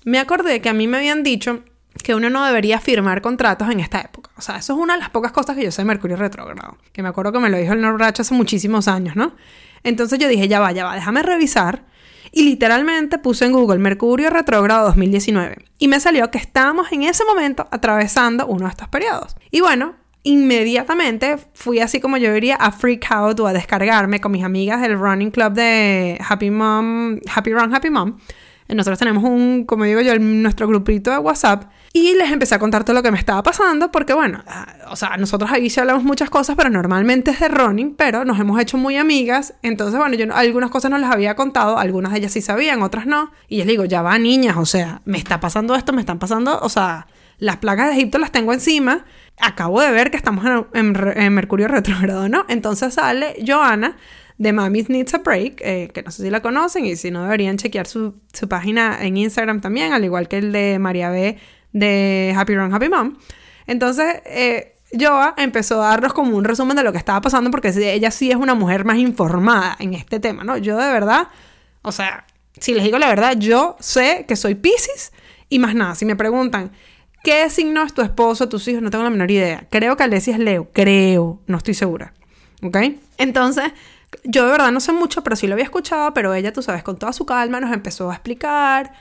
me 0.05 0.19
acordé 0.19 0.61
que 0.61 0.69
a 0.69 0.73
mí 0.73 0.87
me 0.87 0.95
habían 0.95 1.21
dicho 1.21 1.65
que 2.01 2.15
uno 2.15 2.29
no 2.29 2.45
debería 2.45 2.79
firmar 2.79 3.21
contratos 3.21 3.69
en 3.69 3.81
esta 3.81 3.99
época. 3.99 4.22
O 4.37 4.41
sea, 4.41 4.57
eso 4.57 4.73
es 4.73 4.79
una 4.79 4.93
de 4.93 4.99
las 4.99 5.09
pocas 5.09 5.31
cosas 5.31 5.55
que 5.55 5.63
yo 5.63 5.71
sé 5.71 5.81
de 5.81 5.85
Mercurio 5.85 6.17
retrógrado. 6.17 6.77
Que 6.91 7.03
me 7.03 7.09
acuerdo 7.09 7.31
que 7.31 7.39
me 7.39 7.49
lo 7.49 7.57
dijo 7.57 7.73
el 7.73 7.81
Norbracho 7.81 8.23
hace 8.23 8.33
muchísimos 8.33 8.87
años, 8.87 9.15
¿no? 9.15 9.33
Entonces 9.83 10.17
yo 10.19 10.27
dije, 10.27 10.47
ya 10.47 10.59
va, 10.59 10.71
ya 10.71 10.85
va, 10.85 10.95
déjame 10.95 11.21
revisar. 11.21 11.85
Y 12.31 12.43
literalmente 12.43 13.19
puse 13.19 13.45
en 13.45 13.51
Google 13.51 13.77
Mercurio 13.77 14.31
retrógrado 14.31 14.87
2019. 14.87 15.57
Y 15.77 15.87
me 15.87 15.99
salió 15.99 16.31
que 16.31 16.39
estábamos 16.39 16.91
en 16.91 17.03
ese 17.03 17.23
momento 17.25 17.67
atravesando 17.69 18.47
uno 18.47 18.65
de 18.65 18.71
estos 18.71 18.87
periodos. 18.87 19.35
Y 19.51 19.61
bueno, 19.61 19.93
inmediatamente 20.23 21.37
fui 21.53 21.79
así 21.79 21.99
como 21.99 22.17
yo 22.17 22.33
diría 22.33 22.55
a 22.55 22.71
freak 22.71 23.11
out 23.11 23.39
o 23.39 23.47
a 23.47 23.53
descargarme 23.53 24.19
con 24.19 24.31
mis 24.31 24.43
amigas 24.43 24.81
del 24.81 24.97
running 24.97 25.29
club 25.29 25.53
de 25.53 26.17
Happy 26.27 26.49
Mom, 26.49 27.19
Happy 27.33 27.53
Run, 27.53 27.75
Happy 27.75 27.91
Mom. 27.91 28.17
Nosotros 28.67 28.97
tenemos 28.97 29.23
un, 29.23 29.65
como 29.65 29.83
digo 29.83 30.01
yo, 30.01 30.17
nuestro 30.17 30.67
grupito 30.67 31.11
de 31.11 31.17
WhatsApp 31.17 31.65
y 31.95 32.15
les 32.15 32.31
empecé 32.31 32.55
a 32.55 32.59
contar 32.59 32.83
todo 32.83 32.95
lo 32.95 33.03
que 33.03 33.11
me 33.11 33.19
estaba 33.19 33.43
pasando, 33.43 33.91
porque 33.91 34.13
bueno, 34.13 34.43
ah, 34.47 34.67
o 34.89 34.95
sea, 34.95 35.15
nosotros 35.17 35.51
ahí 35.51 35.69
sí 35.69 35.79
hablamos 35.79 36.03
muchas 36.03 36.29
cosas, 36.29 36.55
pero 36.55 36.71
normalmente 36.71 37.31
es 37.31 37.39
de 37.39 37.49
running, 37.49 37.93
pero 37.95 38.25
nos 38.25 38.39
hemos 38.39 38.59
hecho 38.59 38.77
muy 38.77 38.97
amigas. 38.97 39.53
Entonces, 39.61 39.99
bueno, 39.99 40.15
yo 40.15 40.25
algunas 40.33 40.71
cosas 40.71 40.89
no 40.89 40.97
les 40.97 41.09
había 41.09 41.35
contado, 41.35 41.77
algunas 41.77 42.11
de 42.13 42.19
ellas 42.19 42.31
sí 42.31 42.41
sabían, 42.41 42.81
otras 42.81 43.05
no. 43.05 43.31
Y 43.47 43.57
les 43.57 43.67
digo, 43.67 43.85
ya 43.85 44.01
va, 44.01 44.17
niñas, 44.17 44.57
o 44.57 44.65
sea, 44.65 45.01
me 45.05 45.19
está 45.19 45.39
pasando 45.39 45.75
esto, 45.75 45.93
me 45.93 46.01
están 46.01 46.17
pasando, 46.17 46.59
o 46.61 46.69
sea, 46.69 47.05
las 47.37 47.57
plagas 47.57 47.89
de 47.89 47.93
Egipto 47.93 48.17
las 48.17 48.31
tengo 48.31 48.53
encima. 48.53 49.05
Acabo 49.39 49.81
de 49.81 49.91
ver 49.91 50.09
que 50.09 50.17
estamos 50.17 50.45
en, 50.73 51.33
Mercurio 51.33 51.67
retrógrado, 51.67 52.29
¿no? 52.29 52.45
Entonces 52.47 52.93
sale 52.95 53.35
Joana 53.45 53.97
de 54.37 54.53
Mommy's 54.53 54.89
Needs 54.89 55.13
a 55.13 55.19
Break, 55.19 55.61
eh, 55.61 55.89
que 55.93 56.03
no 56.03 56.11
sé 56.11 56.23
si 56.23 56.29
la 56.29 56.41
conocen 56.41 56.85
y 56.85 56.95
si 56.95 57.11
no 57.11 57.23
deberían 57.23 57.57
chequear 57.57 57.87
su, 57.87 58.15
su 58.33 58.47
página 58.47 58.97
en 59.01 59.17
Instagram 59.17 59.61
también, 59.61 59.93
al 59.93 60.03
igual 60.03 60.27
que 60.27 60.37
el 60.37 60.51
de 60.51 60.79
María 60.79 61.09
B 61.09 61.37
de 61.71 62.33
Happy 62.37 62.55
Run 62.55 62.73
Happy 62.73 62.89
Mom. 62.89 63.17
Entonces, 63.67 64.21
eh, 64.25 64.75
Joa 64.99 65.33
empezó 65.37 65.81
a 65.81 65.89
darnos 65.89 66.13
como 66.13 66.37
un 66.37 66.43
resumen 66.43 66.77
de 66.77 66.83
lo 66.83 66.91
que 66.91 66.97
estaba 66.97 67.21
pasando 67.21 67.49
porque 67.51 67.69
ella 67.69 68.11
sí 68.11 68.29
es 68.29 68.37
una 68.37 68.53
mujer 68.53 68.85
más 68.85 68.97
informada 68.97 69.75
en 69.79 69.93
este 69.93 70.19
tema, 70.19 70.43
¿no? 70.43 70.57
Yo 70.57 70.77
de 70.77 70.91
verdad, 70.91 71.27
o 71.81 71.91
sea, 71.91 72.25
si 72.59 72.73
les 72.73 72.83
digo 72.83 72.99
la 72.99 73.07
verdad, 73.07 73.35
yo 73.37 73.75
sé 73.79 74.25
que 74.27 74.35
soy 74.35 74.55
Pisces 74.55 75.11
y 75.49 75.59
más 75.59 75.73
nada. 75.73 75.95
Si 75.95 76.05
me 76.05 76.15
preguntan, 76.15 76.71
¿qué 77.23 77.49
signo 77.49 77.83
es 77.83 77.93
tu 77.93 78.01
esposo, 78.01 78.49
tus 78.49 78.67
hijos? 78.67 78.83
No 78.83 78.91
tengo 78.91 79.03
la 79.03 79.09
menor 79.09 79.31
idea. 79.31 79.67
Creo 79.69 79.97
que 79.97 80.03
Alessia 80.03 80.33
es 80.33 80.39
Leo, 80.39 80.69
creo, 80.71 81.41
no 81.47 81.57
estoy 81.57 81.73
segura. 81.73 82.13
¿Ok? 82.61 82.77
Entonces, 83.17 83.65
yo 84.23 84.45
de 84.45 84.51
verdad 84.51 84.71
no 84.71 84.79
sé 84.79 84.91
mucho, 84.93 85.23
pero 85.23 85.35
sí 85.35 85.47
lo 85.47 85.53
había 85.53 85.65
escuchado, 85.65 86.13
pero 86.13 86.33
ella, 86.33 86.53
tú 86.53 86.61
sabes, 86.61 86.83
con 86.83 86.97
toda 86.97 87.13
su 87.13 87.25
calma 87.25 87.59
nos 87.59 87.73
empezó 87.73 88.09
a 88.11 88.13
explicar 88.15 88.93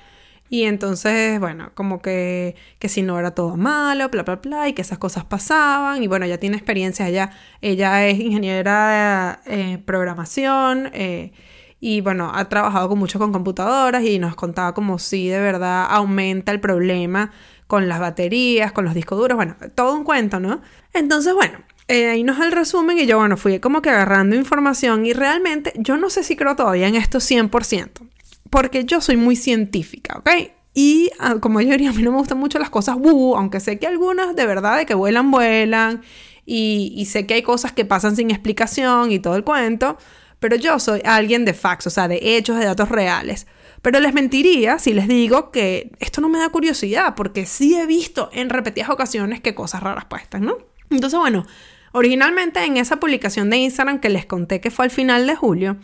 Y 0.49 0.65
entonces, 0.65 1.41
bueno, 1.41 1.73
como 1.75 2.03
que, 2.03 2.57
que 2.79 2.89
si 2.91 3.03
no 3.03 3.19
era 3.19 3.33
todo 3.35 3.57
malo, 3.57 4.09
bla, 4.11 4.23
bla, 4.23 4.37
bla, 4.37 4.69
y 4.69 4.75
que 4.75 4.83
esas 4.83 4.99
cosas 4.99 5.25
pasaban. 5.25 6.03
Y 6.03 6.09
bueno, 6.09 6.27
ya 6.27 6.39
tiene 6.39 6.57
experiencia, 6.57 7.09
ella, 7.09 7.31
ella 7.63 8.07
es 8.07 8.21
ingeniera 8.21 9.41
de 9.47 9.73
eh, 9.75 9.79
programación. 9.79 10.91
Eh, 10.93 11.33
y 11.81 12.01
bueno, 12.03 12.31
ha 12.35 12.49
trabajado 12.49 12.89
con 12.91 12.99
mucho 12.99 13.19
con 13.19 13.33
computadoras 13.33 14.05
y 14.05 14.19
nos 14.19 14.37
contaba 14.37 14.75
como 14.75 14.99
si 14.99 15.29
de 15.29 15.41
verdad 15.41 15.87
aumenta 15.91 16.53
el 16.53 16.61
problema 16.61 17.33
con 17.67 17.89
las 17.89 18.01
baterías, 18.01 18.73
con 18.73 18.85
los 18.85 18.95
discos 18.95 19.19
duros, 19.19 19.37
bueno, 19.37 19.57
todo 19.75 19.95
un 19.95 20.05
cuento, 20.05 20.39
¿no? 20.41 20.61
Entonces, 20.93 21.35
bueno, 21.35 21.59
eh, 21.89 22.09
ahí 22.09 22.23
nos 22.23 22.41
el 22.41 22.53
resumen 22.53 22.99
y 22.99 23.07
yo, 23.07 23.19
bueno, 23.19 23.37
fui 23.37 23.59
como 23.59 23.83
que 23.83 23.91
agarrando 23.91 24.37
información 24.37 25.07
y 25.07 25.13
realmente 25.13 25.73
yo 25.77 25.97
no 25.97 26.11
sé 26.11 26.25
si 26.25 26.37
creo 26.37 26.57
todavía 26.57 26.89
en 26.89 26.97
esto 26.97 27.19
100% 27.19 27.91
porque 28.53 28.85
yo 28.85 29.01
soy 29.01 29.17
muy 29.17 29.35
científica, 29.35 30.19
¿ok? 30.19 30.29
Y 30.75 31.11
ah, 31.19 31.37
como 31.41 31.63
yo 31.63 31.71
diría, 31.71 31.89
a 31.89 31.93
mí 31.95 32.03
no 32.03 32.13
me 32.13 32.19
gustan 32.19 32.39
mucho 32.39 32.59
las 32.59 32.69
cosas 32.69 32.97
woo, 32.99 33.35
aunque 33.35 33.61
sé 33.61 33.79
que 33.79 33.87
algunas 33.87 34.37
de 34.37 34.45
verdad 34.45 34.77
de 34.77 34.85
que 34.85 34.93
vuelan, 34.93 35.31
vuelan, 35.31 36.03
y, 36.45 37.07
sé 37.11 37.27
que 37.27 37.35
hay 37.35 37.43
cosas 37.43 37.73
que 37.73 37.87
pasan 37.87 38.15
sin 38.15 38.31
explicación 38.31 39.11
y 39.11 39.19
todo 39.19 39.37
el 39.37 39.45
cuento, 39.45 39.97
pero 40.39 40.57
yo 40.57 40.79
soy 40.79 41.01
alguien 41.05 41.47
de 41.47 41.55
facts, 41.55 41.87
o 41.87 41.91
sea, 41.91 42.09
de 42.09 42.37
hechos, 42.37 42.59
de 42.59 42.67
datos 42.67 42.91
reales. 42.91 43.47
Pero 43.81 44.01
les 44.01 44.13
mentiría 44.13 44.79
si 44.79 44.93
les 44.93 45.09
digo 45.09 45.51
que 45.51 45.93
esto 45.99 46.21
no 46.21 46.29
me 46.29 46.39
da 46.39 46.51
curiosidad, 46.51 47.15
porque 47.15 47.47
sí 47.47 47.75
he 47.77 47.87
visto 47.87 48.29
en 48.35 48.51
repetidas 48.51 48.91
ocasiones 48.91 49.41
que 49.41 49.55
cosas 49.55 49.83
raras 49.83 50.05
puestas, 50.05 50.43
¿no? 50.43 50.59
Entonces, 50.95 51.19
bueno, 51.19 51.47
originalmente 51.93 52.65
en 52.65 52.77
esa 52.77 52.97
publicación 52.97 53.51
de 53.51 53.59
Instagram 53.59 54.01
que 54.01 54.09
les 54.09 54.27
conté 54.27 54.61
que 54.61 54.71
fue 54.71 54.85
al 54.85 54.91
final 54.91 55.27
de 55.27 55.37
julio, 55.37 55.77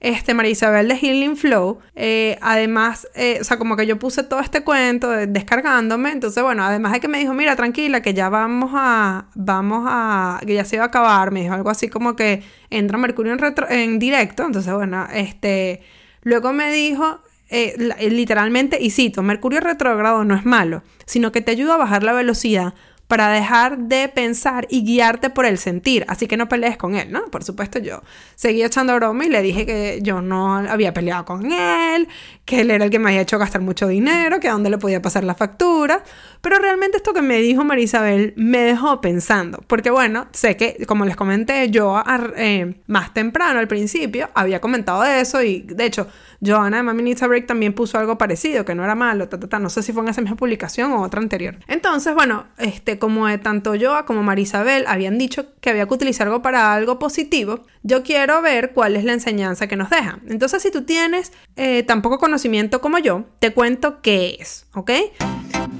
este, 0.00 0.34
María 0.34 0.52
Isabel 0.52 0.88
de 0.88 0.96
Healing 0.96 1.36
Flow. 1.36 1.78
Eh, 1.94 2.38
además, 2.42 3.08
eh, 3.14 3.38
o 3.40 3.44
sea, 3.44 3.56
como 3.58 3.76
que 3.76 3.86
yo 3.86 3.98
puse 3.98 4.22
todo 4.22 4.40
este 4.40 4.62
cuento 4.62 5.10
descargándome. 5.10 6.12
Entonces, 6.12 6.42
bueno, 6.42 6.62
además 6.64 6.92
de 6.92 7.00
que 7.00 7.08
me 7.08 7.18
dijo, 7.18 7.32
mira, 7.32 7.56
tranquila, 7.56 8.02
que 8.02 8.14
ya 8.14 8.28
vamos 8.28 8.72
a, 8.74 9.26
vamos 9.34 9.84
a, 9.88 10.40
que 10.46 10.54
ya 10.54 10.64
se 10.64 10.76
iba 10.76 10.84
a 10.84 10.88
acabar. 10.88 11.30
Me 11.30 11.42
dijo 11.42 11.54
algo 11.54 11.70
así 11.70 11.88
como 11.88 12.14
que 12.14 12.42
entra 12.70 12.98
Mercurio 12.98 13.32
en, 13.32 13.40
en 13.70 13.98
directo. 13.98 14.44
Entonces, 14.44 14.72
bueno, 14.72 15.06
este, 15.12 15.80
luego 16.22 16.52
me 16.52 16.70
dijo, 16.70 17.20
eh, 17.48 17.74
literalmente, 18.10 18.78
y 18.80 18.90
cito, 18.90 19.22
Mercurio 19.22 19.60
retrógrado 19.60 20.24
no 20.24 20.34
es 20.34 20.44
malo, 20.44 20.82
sino 21.06 21.32
que 21.32 21.40
te 21.40 21.52
ayuda 21.52 21.74
a 21.74 21.78
bajar 21.78 22.02
la 22.02 22.12
velocidad 22.12 22.74
para 23.08 23.28
dejar 23.28 23.78
de 23.78 24.08
pensar 24.08 24.66
y 24.68 24.84
guiarte 24.84 25.30
por 25.30 25.46
el 25.46 25.58
sentir. 25.58 26.04
Así 26.08 26.26
que 26.26 26.36
no 26.36 26.48
pelees 26.48 26.76
con 26.76 26.94
él, 26.94 27.12
¿no? 27.12 27.26
Por 27.26 27.44
supuesto, 27.44 27.78
yo 27.78 28.02
seguí 28.34 28.62
echando 28.62 28.94
broma 28.96 29.24
y 29.24 29.28
le 29.28 29.42
dije 29.42 29.64
que 29.64 30.00
yo 30.02 30.22
no 30.22 30.56
había 30.56 30.92
peleado 30.92 31.24
con 31.24 31.52
él, 31.52 32.08
que 32.44 32.60
él 32.60 32.70
era 32.70 32.84
el 32.84 32.90
que 32.90 32.98
me 32.98 33.10
había 33.10 33.20
hecho 33.20 33.38
gastar 33.38 33.60
mucho 33.60 33.86
dinero, 33.86 34.40
que 34.40 34.48
a 34.48 34.52
dónde 34.52 34.70
le 34.70 34.78
podía 34.78 35.00
pasar 35.00 35.24
la 35.24 35.34
factura. 35.34 36.02
Pero 36.40 36.58
realmente 36.58 36.96
esto 36.96 37.12
que 37.12 37.22
me 37.22 37.38
dijo 37.38 37.64
Marisabel 37.64 38.34
me 38.36 38.58
dejó 38.58 39.00
pensando. 39.00 39.62
Porque 39.66 39.90
bueno, 39.90 40.26
sé 40.32 40.56
que, 40.56 40.84
como 40.86 41.04
les 41.04 41.16
comenté, 41.16 41.70
yo 41.70 42.02
eh, 42.36 42.74
más 42.86 43.14
temprano 43.14 43.60
al 43.60 43.68
principio 43.68 44.30
había 44.34 44.60
comentado 44.60 45.04
eso 45.04 45.42
y 45.42 45.60
de 45.62 45.86
hecho 45.86 46.08
Johanna 46.44 46.78
de 46.78 46.82
Mami 46.82 47.02
Needs 47.02 47.22
a 47.22 47.26
Break 47.26 47.46
también 47.46 47.72
puso 47.72 47.98
algo 47.98 48.18
parecido, 48.18 48.64
que 48.64 48.74
no 48.74 48.84
era 48.84 48.94
malo, 48.94 49.28
no 49.60 49.70
sé 49.70 49.82
si 49.82 49.92
fue 49.92 50.02
en 50.02 50.08
esa 50.08 50.20
misma 50.20 50.36
publicación 50.36 50.92
o 50.92 51.02
otra 51.02 51.20
anterior. 51.20 51.56
Entonces, 51.66 52.14
bueno, 52.14 52.46
este, 52.58 52.95
como 52.98 53.26
tanto 53.40 53.74
yo 53.74 54.04
como 54.06 54.22
Marisabel 54.22 54.84
habían 54.86 55.18
dicho 55.18 55.46
que 55.60 55.70
había 55.70 55.86
que 55.86 55.94
utilizar 55.94 56.26
algo 56.26 56.42
para 56.42 56.72
algo 56.72 56.98
positivo, 56.98 57.64
yo 57.82 58.02
quiero 58.02 58.42
ver 58.42 58.72
cuál 58.72 58.96
es 58.96 59.04
la 59.04 59.12
enseñanza 59.12 59.66
que 59.66 59.76
nos 59.76 59.90
deja. 59.90 60.18
Entonces, 60.28 60.62
si 60.62 60.70
tú 60.70 60.82
tienes 60.82 61.32
eh, 61.56 61.82
tan 61.82 62.02
poco 62.02 62.18
conocimiento 62.18 62.80
como 62.80 62.98
yo, 62.98 63.24
te 63.38 63.52
cuento 63.52 64.00
qué 64.02 64.36
es, 64.40 64.66
¿ok? 64.74 64.90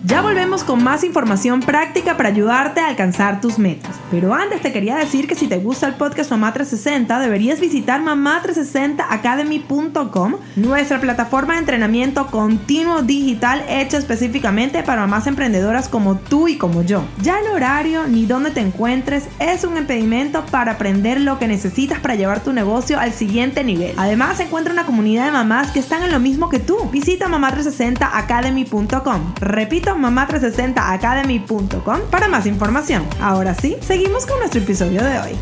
Ya 0.07 0.23
volvemos 0.23 0.63
con 0.63 0.85
más 0.85 1.03
información 1.03 1.59
práctica 1.61 2.17
para 2.17 2.29
ayudarte 2.29 2.81
a 2.81 2.87
alcanzar 2.87 3.41
tus 3.41 3.59
metas. 3.59 3.97
Pero 4.11 4.35
antes 4.35 4.63
te 4.63 4.73
quería 4.73 4.95
decir 4.95 5.27
que 5.27 5.35
si 5.35 5.49
te 5.49 5.59
gusta 5.59 5.89
el 5.89 5.95
podcast 5.95 6.31
Mamá 6.31 6.53
360, 6.53 7.19
deberías 7.19 7.59
visitar 7.59 8.01
mamá360academy.com, 8.01 10.37
nuestra 10.55 11.01
plataforma 11.01 11.55
de 11.55 11.59
entrenamiento 11.59 12.29
continuo 12.29 13.03
digital 13.03 13.65
hecha 13.69 13.99
específicamente 13.99 14.85
para 14.85 15.01
mamás 15.01 15.27
emprendedoras 15.27 15.89
como 15.89 16.15
tú 16.17 16.47
y 16.47 16.57
como 16.57 16.83
yo. 16.83 17.03
Ya 17.21 17.41
el 17.41 17.49
horario 17.49 18.07
ni 18.07 18.27
dónde 18.27 18.53
te 18.53 18.61
encuentres 18.61 19.25
es 19.41 19.65
un 19.65 19.77
impedimento 19.77 20.47
para 20.47 20.71
aprender 20.73 21.21
lo 21.21 21.41
que 21.41 21.49
necesitas 21.49 21.99
para 21.99 22.15
llevar 22.15 22.45
tu 22.45 22.53
negocio 22.53 23.01
al 23.01 23.13
siguiente 23.13 23.65
nivel. 23.65 23.93
Además, 23.97 24.39
encuentra 24.39 24.73
una 24.73 24.87
comunidad 24.87 25.27
de 25.27 25.33
mamás 25.33 25.73
que 25.73 25.81
están 25.81 26.05
en 26.05 26.13
lo 26.13 26.21
mismo 26.21 26.49
que 26.49 26.61
tú. 26.61 26.89
Visita 26.93 27.27
mamá360academy.com. 27.27 29.35
Repito, 29.67 29.97
mamá360academy.com 29.97 32.01
para 32.09 32.29
más 32.29 32.47
información. 32.47 33.05
Ahora 33.21 33.53
sí, 33.53 33.77
seguimos 33.81 34.25
con 34.25 34.39
nuestro 34.39 34.61
episodio 34.61 35.03
de 35.03 35.19
hoy. 35.19 35.33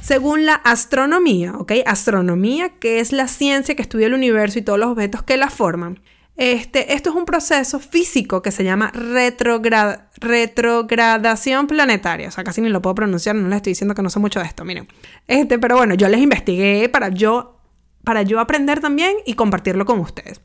Según 0.00 0.46
la 0.46 0.54
astronomía, 0.54 1.54
¿ok? 1.56 1.72
Astronomía, 1.84 2.78
que 2.78 3.00
es 3.00 3.10
la 3.10 3.26
ciencia 3.26 3.74
que 3.74 3.82
estudia 3.82 4.06
el 4.06 4.14
universo 4.14 4.60
y 4.60 4.62
todos 4.62 4.78
los 4.78 4.90
objetos 4.90 5.24
que 5.24 5.36
la 5.36 5.50
forman. 5.50 5.98
Este, 6.36 6.94
esto 6.94 7.10
es 7.10 7.16
un 7.16 7.24
proceso 7.24 7.80
físico 7.80 8.40
que 8.40 8.52
se 8.52 8.62
llama 8.62 8.92
retrogradación 8.92 11.66
planetaria. 11.66 12.28
O 12.28 12.30
sea, 12.30 12.44
casi 12.44 12.60
ni 12.60 12.68
lo 12.68 12.80
puedo 12.80 12.94
pronunciar, 12.94 13.34
no 13.34 13.48
les 13.48 13.56
estoy 13.56 13.72
diciendo 13.72 13.96
que 13.96 14.02
no 14.02 14.10
sé 14.10 14.20
mucho 14.20 14.38
de 14.38 14.46
esto, 14.46 14.64
miren. 14.64 14.86
Este, 15.26 15.58
pero 15.58 15.76
bueno, 15.76 15.96
yo 15.96 16.06
les 16.06 16.20
investigué 16.20 16.88
para 16.88 17.08
yo, 17.08 17.58
para 18.04 18.22
yo 18.22 18.38
aprender 18.38 18.78
también 18.78 19.16
y 19.26 19.34
compartirlo 19.34 19.84
con 19.86 19.98
ustedes. 19.98 20.40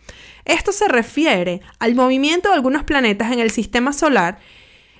Esto 0.47 0.71
se 0.71 0.87
refiere 0.87 1.61
al 1.77 1.93
movimiento 1.93 2.49
de 2.49 2.55
algunos 2.55 2.83
planetas 2.83 3.31
en 3.31 3.39
el 3.39 3.51
sistema 3.51 3.91
solar, 3.91 4.39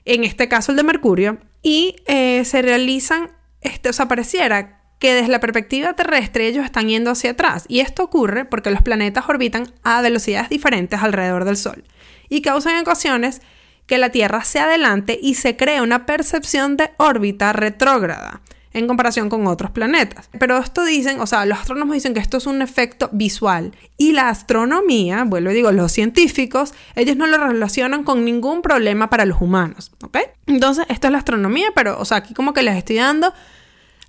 en 0.05 0.23
este 0.23 0.47
caso 0.49 0.71
el 0.71 0.77
de 0.77 0.83
Mercurio, 0.83 1.39
y 1.63 1.95
eh, 2.05 2.43
se 2.45 2.61
realizan, 2.61 3.31
este, 3.61 3.89
o 3.89 3.93
sea, 3.93 4.07
pareciera 4.07 4.81
que 4.99 5.13
desde 5.13 5.29
la 5.29 5.39
perspectiva 5.39 5.93
terrestre 5.93 6.47
ellos 6.47 6.65
están 6.65 6.89
yendo 6.89 7.11
hacia 7.11 7.31
atrás. 7.31 7.65
Y 7.67 7.79
esto 7.79 8.03
ocurre 8.03 8.45
porque 8.45 8.71
los 8.71 8.81
planetas 8.81 9.29
orbitan 9.29 9.71
a 9.83 10.01
velocidades 10.01 10.49
diferentes 10.49 11.01
alrededor 11.01 11.45
del 11.45 11.57
Sol 11.57 11.83
y 12.29 12.41
causan 12.41 12.75
en 12.75 12.81
ocasiones 12.81 13.41
que 13.85 13.97
la 13.97 14.09
Tierra 14.09 14.43
se 14.43 14.59
adelante 14.59 15.17
y 15.21 15.35
se 15.35 15.55
crea 15.55 15.81
una 15.81 16.05
percepción 16.05 16.75
de 16.75 16.91
órbita 16.97 17.53
retrógrada 17.53 18.41
en 18.77 18.87
comparación 18.87 19.29
con 19.29 19.47
otros 19.47 19.71
planetas. 19.71 20.29
Pero 20.39 20.57
esto 20.57 20.83
dicen, 20.83 21.19
o 21.19 21.27
sea, 21.27 21.45
los 21.45 21.59
astrónomos 21.59 21.93
dicen 21.93 22.13
que 22.13 22.19
esto 22.19 22.37
es 22.37 22.45
un 22.45 22.61
efecto 22.61 23.09
visual 23.11 23.73
y 23.97 24.11
la 24.11 24.29
astronomía, 24.29 25.23
vuelvo 25.23 25.51
y 25.51 25.55
digo, 25.55 25.71
los 25.71 25.91
científicos, 25.91 26.73
ellos 26.95 27.17
no 27.17 27.27
lo 27.27 27.37
relacionan 27.37 28.03
con 28.03 28.23
ningún 28.23 28.61
problema 28.61 29.09
para 29.09 29.25
los 29.25 29.41
humanos, 29.41 29.91
¿ok? 30.03 30.17
Entonces, 30.45 30.85
esto 30.89 31.07
es 31.07 31.11
la 31.11 31.17
astronomía, 31.17 31.69
pero, 31.73 31.99
o 31.99 32.05
sea, 32.05 32.17
aquí 32.17 32.33
como 32.33 32.53
que 32.53 32.63
les 32.63 32.75
estoy 32.75 32.97
dando 32.97 33.33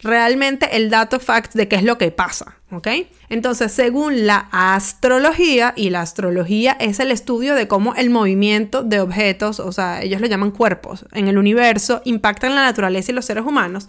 realmente 0.02 0.76
el 0.76 0.90
dato 0.90 1.18
fact 1.18 1.54
de 1.54 1.66
qué 1.68 1.76
es 1.76 1.82
lo 1.82 1.98
que 1.98 2.10
pasa, 2.10 2.56
¿ok? 2.70 2.88
Entonces, 3.28 3.72
según 3.72 4.26
la 4.26 4.48
astrología, 4.52 5.72
y 5.76 5.90
la 5.90 6.02
astrología 6.02 6.76
es 6.78 7.00
el 7.00 7.10
estudio 7.10 7.54
de 7.54 7.68
cómo 7.68 7.94
el 7.94 8.10
movimiento 8.10 8.82
de 8.82 9.00
objetos, 9.00 9.60
o 9.60 9.72
sea, 9.72 10.02
ellos 10.02 10.20
lo 10.20 10.26
llaman 10.26 10.50
cuerpos, 10.50 11.06
en 11.12 11.28
el 11.28 11.38
universo, 11.38 12.00
impactan 12.04 12.54
la 12.54 12.62
naturaleza 12.62 13.12
y 13.12 13.14
los 13.14 13.24
seres 13.24 13.44
humanos, 13.44 13.88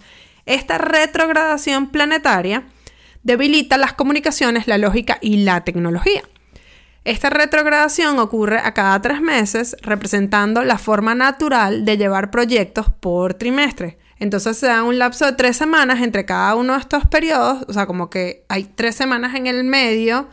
esta 0.54 0.78
retrogradación 0.78 1.90
planetaria 1.90 2.64
debilita 3.22 3.76
las 3.76 3.92
comunicaciones, 3.92 4.66
la 4.66 4.78
lógica 4.78 5.18
y 5.20 5.44
la 5.44 5.62
tecnología. 5.62 6.22
Esta 7.04 7.30
retrogradación 7.30 8.18
ocurre 8.18 8.58
a 8.58 8.74
cada 8.74 9.00
tres 9.00 9.20
meses, 9.20 9.76
representando 9.80 10.62
la 10.64 10.76
forma 10.76 11.14
natural 11.14 11.84
de 11.84 11.96
llevar 11.96 12.30
proyectos 12.30 12.86
por 13.00 13.34
trimestre. 13.34 13.98
Entonces 14.18 14.58
se 14.58 14.66
da 14.66 14.82
un 14.82 14.98
lapso 14.98 15.24
de 15.24 15.32
tres 15.32 15.56
semanas 15.56 16.02
entre 16.02 16.26
cada 16.26 16.54
uno 16.54 16.74
de 16.74 16.80
estos 16.80 17.06
periodos, 17.06 17.64
o 17.68 17.72
sea, 17.72 17.86
como 17.86 18.10
que 18.10 18.44
hay 18.48 18.64
tres 18.64 18.96
semanas 18.96 19.34
en 19.34 19.46
el 19.46 19.64
medio, 19.64 20.28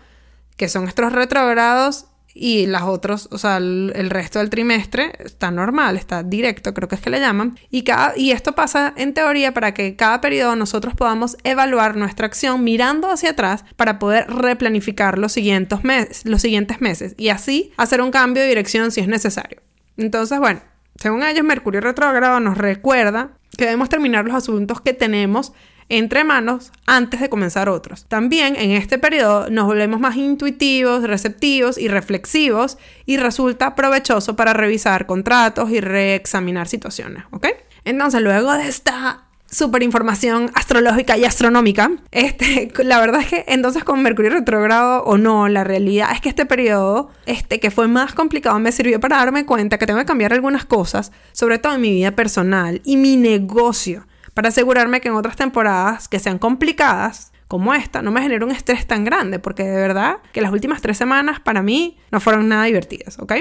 que 0.58 0.68
son 0.68 0.88
estos 0.88 1.14
retrógrados, 1.14 2.08
y 2.40 2.68
las 2.68 2.84
otras, 2.84 3.28
o 3.32 3.38
sea, 3.38 3.58
el, 3.58 4.10
resto 4.10 4.40
del 4.40 4.50
trimestre 4.50 5.12
está 5.20 5.50
normal, 5.50 5.98
está 5.98 6.22
directo, 6.22 6.74
creo 6.74 6.88
que 6.88 6.96
es 6.96 7.02
que 7.02 7.10
le 7.10 7.20
llaman. 7.20 7.58
Y, 7.72 7.84
cada, 7.84 8.14
y 8.16 8.32
esto 8.32 8.54
pasa 8.54 8.94
en 8.96 9.14
teoría 9.14 9.54
para 9.54 9.74
que 9.74 9.96
cada 9.96 10.22
periodo 10.22 10.56
nosotros 10.56 10.94
podamos 10.94 11.38
evaluar 11.44 11.96
nuestra 11.96 12.28
acción 12.28 12.64
mirando 12.64 13.10
hacia 13.10 13.32
atrás 13.32 13.66
para 13.76 13.98
poder 13.98 14.28
replanificar 14.30 15.18
los 15.18 15.32
siguientes, 15.32 15.84
meses, 15.84 16.26
los 16.26 16.42
siguientes 16.42 16.80
meses 16.80 17.16
y 17.18 17.30
así 17.30 17.72
hacer 17.78 18.02
un 18.02 18.12
cambio 18.12 18.44
de 18.44 18.50
dirección 18.50 18.92
si 18.92 19.02
es 19.02 19.08
necesario. 19.08 19.62
Entonces, 19.98 20.38
bueno, 20.40 20.62
según 20.96 21.24
ellos, 21.24 21.44
Mercurio 21.44 21.82
retrógrado 21.82 22.40
nos 22.40 22.58
recuerda 22.58 23.32
que 23.58 23.66
debemos 23.66 23.90
terminar 23.90 24.26
los 24.26 24.36
asuntos 24.36 24.82
que 24.82 24.94
tenemos 24.94 25.54
entre 25.90 26.24
manos 26.24 26.72
antes 26.86 27.20
de 27.20 27.30
comenzar 27.30 27.70
otros. 27.70 28.06
También 28.06 28.56
en 28.56 28.72
este 28.72 28.98
periodo 28.98 29.50
nos 29.50 29.66
volvemos 29.66 30.00
más 30.00 30.16
intuitivos, 30.16 31.04
receptivos 31.04 31.78
y 31.78 31.88
reflexivos 31.88 32.78
y 33.06 33.18
resulta 33.18 33.76
provechoso 33.76 34.36
para 34.36 34.54
revisar 34.54 35.06
contratos 35.06 35.70
y 35.72 35.80
reexaminar 35.80 36.68
situaciones, 36.68 37.24
¿ok? 37.32 37.48
Entonces, 37.86 38.22
luego 38.22 38.52
de 38.54 38.68
esta 38.68 39.28
super 39.50 39.82
información 39.82 40.52
astrológica 40.54 41.18
y 41.18 41.26
astronómica. 41.26 41.92
Este, 42.12 42.72
la 42.84 43.00
verdad 43.00 43.22
es 43.22 43.28
que 43.28 43.46
entonces 43.48 43.84
con 43.84 44.02
Mercurio 44.02 44.32
retrogrado 44.32 45.04
o 45.04 45.18
no, 45.18 45.48
la 45.48 45.64
realidad 45.64 46.10
es 46.12 46.22
que 46.22 46.30
este 46.30 46.46
periodo, 46.46 47.10
este 47.26 47.60
que 47.60 47.72
fue 47.72 47.88
más 47.88 48.14
complicado, 48.14 48.60
me 48.60 48.72
sirvió 48.72 49.00
para 49.00 49.18
darme 49.18 49.46
cuenta 49.46 49.78
que 49.78 49.86
tengo 49.86 50.00
que 50.00 50.06
cambiar 50.06 50.34
algunas 50.34 50.66
cosas, 50.66 51.12
sobre 51.32 51.60
todo 51.60 51.76
en 51.76 51.82
mi 51.82 51.92
vida 51.92 52.12
personal 52.12 52.82
y 52.84 52.98
mi 52.98 53.16
negocio, 53.16 54.06
para 54.38 54.50
asegurarme 54.50 55.02
que 55.02 55.08
en 55.08 55.16
otras 55.16 55.36
temporadas 55.36 56.08
que 56.08 56.20
sean 56.20 56.38
complicadas, 56.38 57.32
como 57.48 57.74
esta, 57.74 58.04
no 58.04 58.12
me 58.12 58.22
genere 58.22 58.46
un 58.46 58.52
estrés 58.52 58.86
tan 58.86 59.04
grande, 59.04 59.40
porque 59.40 59.64
de 59.64 59.76
verdad 59.76 60.18
que 60.32 60.42
las 60.42 60.52
últimas 60.52 60.80
tres 60.80 60.96
semanas 60.96 61.40
para 61.40 61.64
mí 61.64 61.98
no 62.12 62.20
fueron 62.20 62.48
nada 62.48 62.66
divertidas, 62.66 63.18
¿ok? 63.18 63.34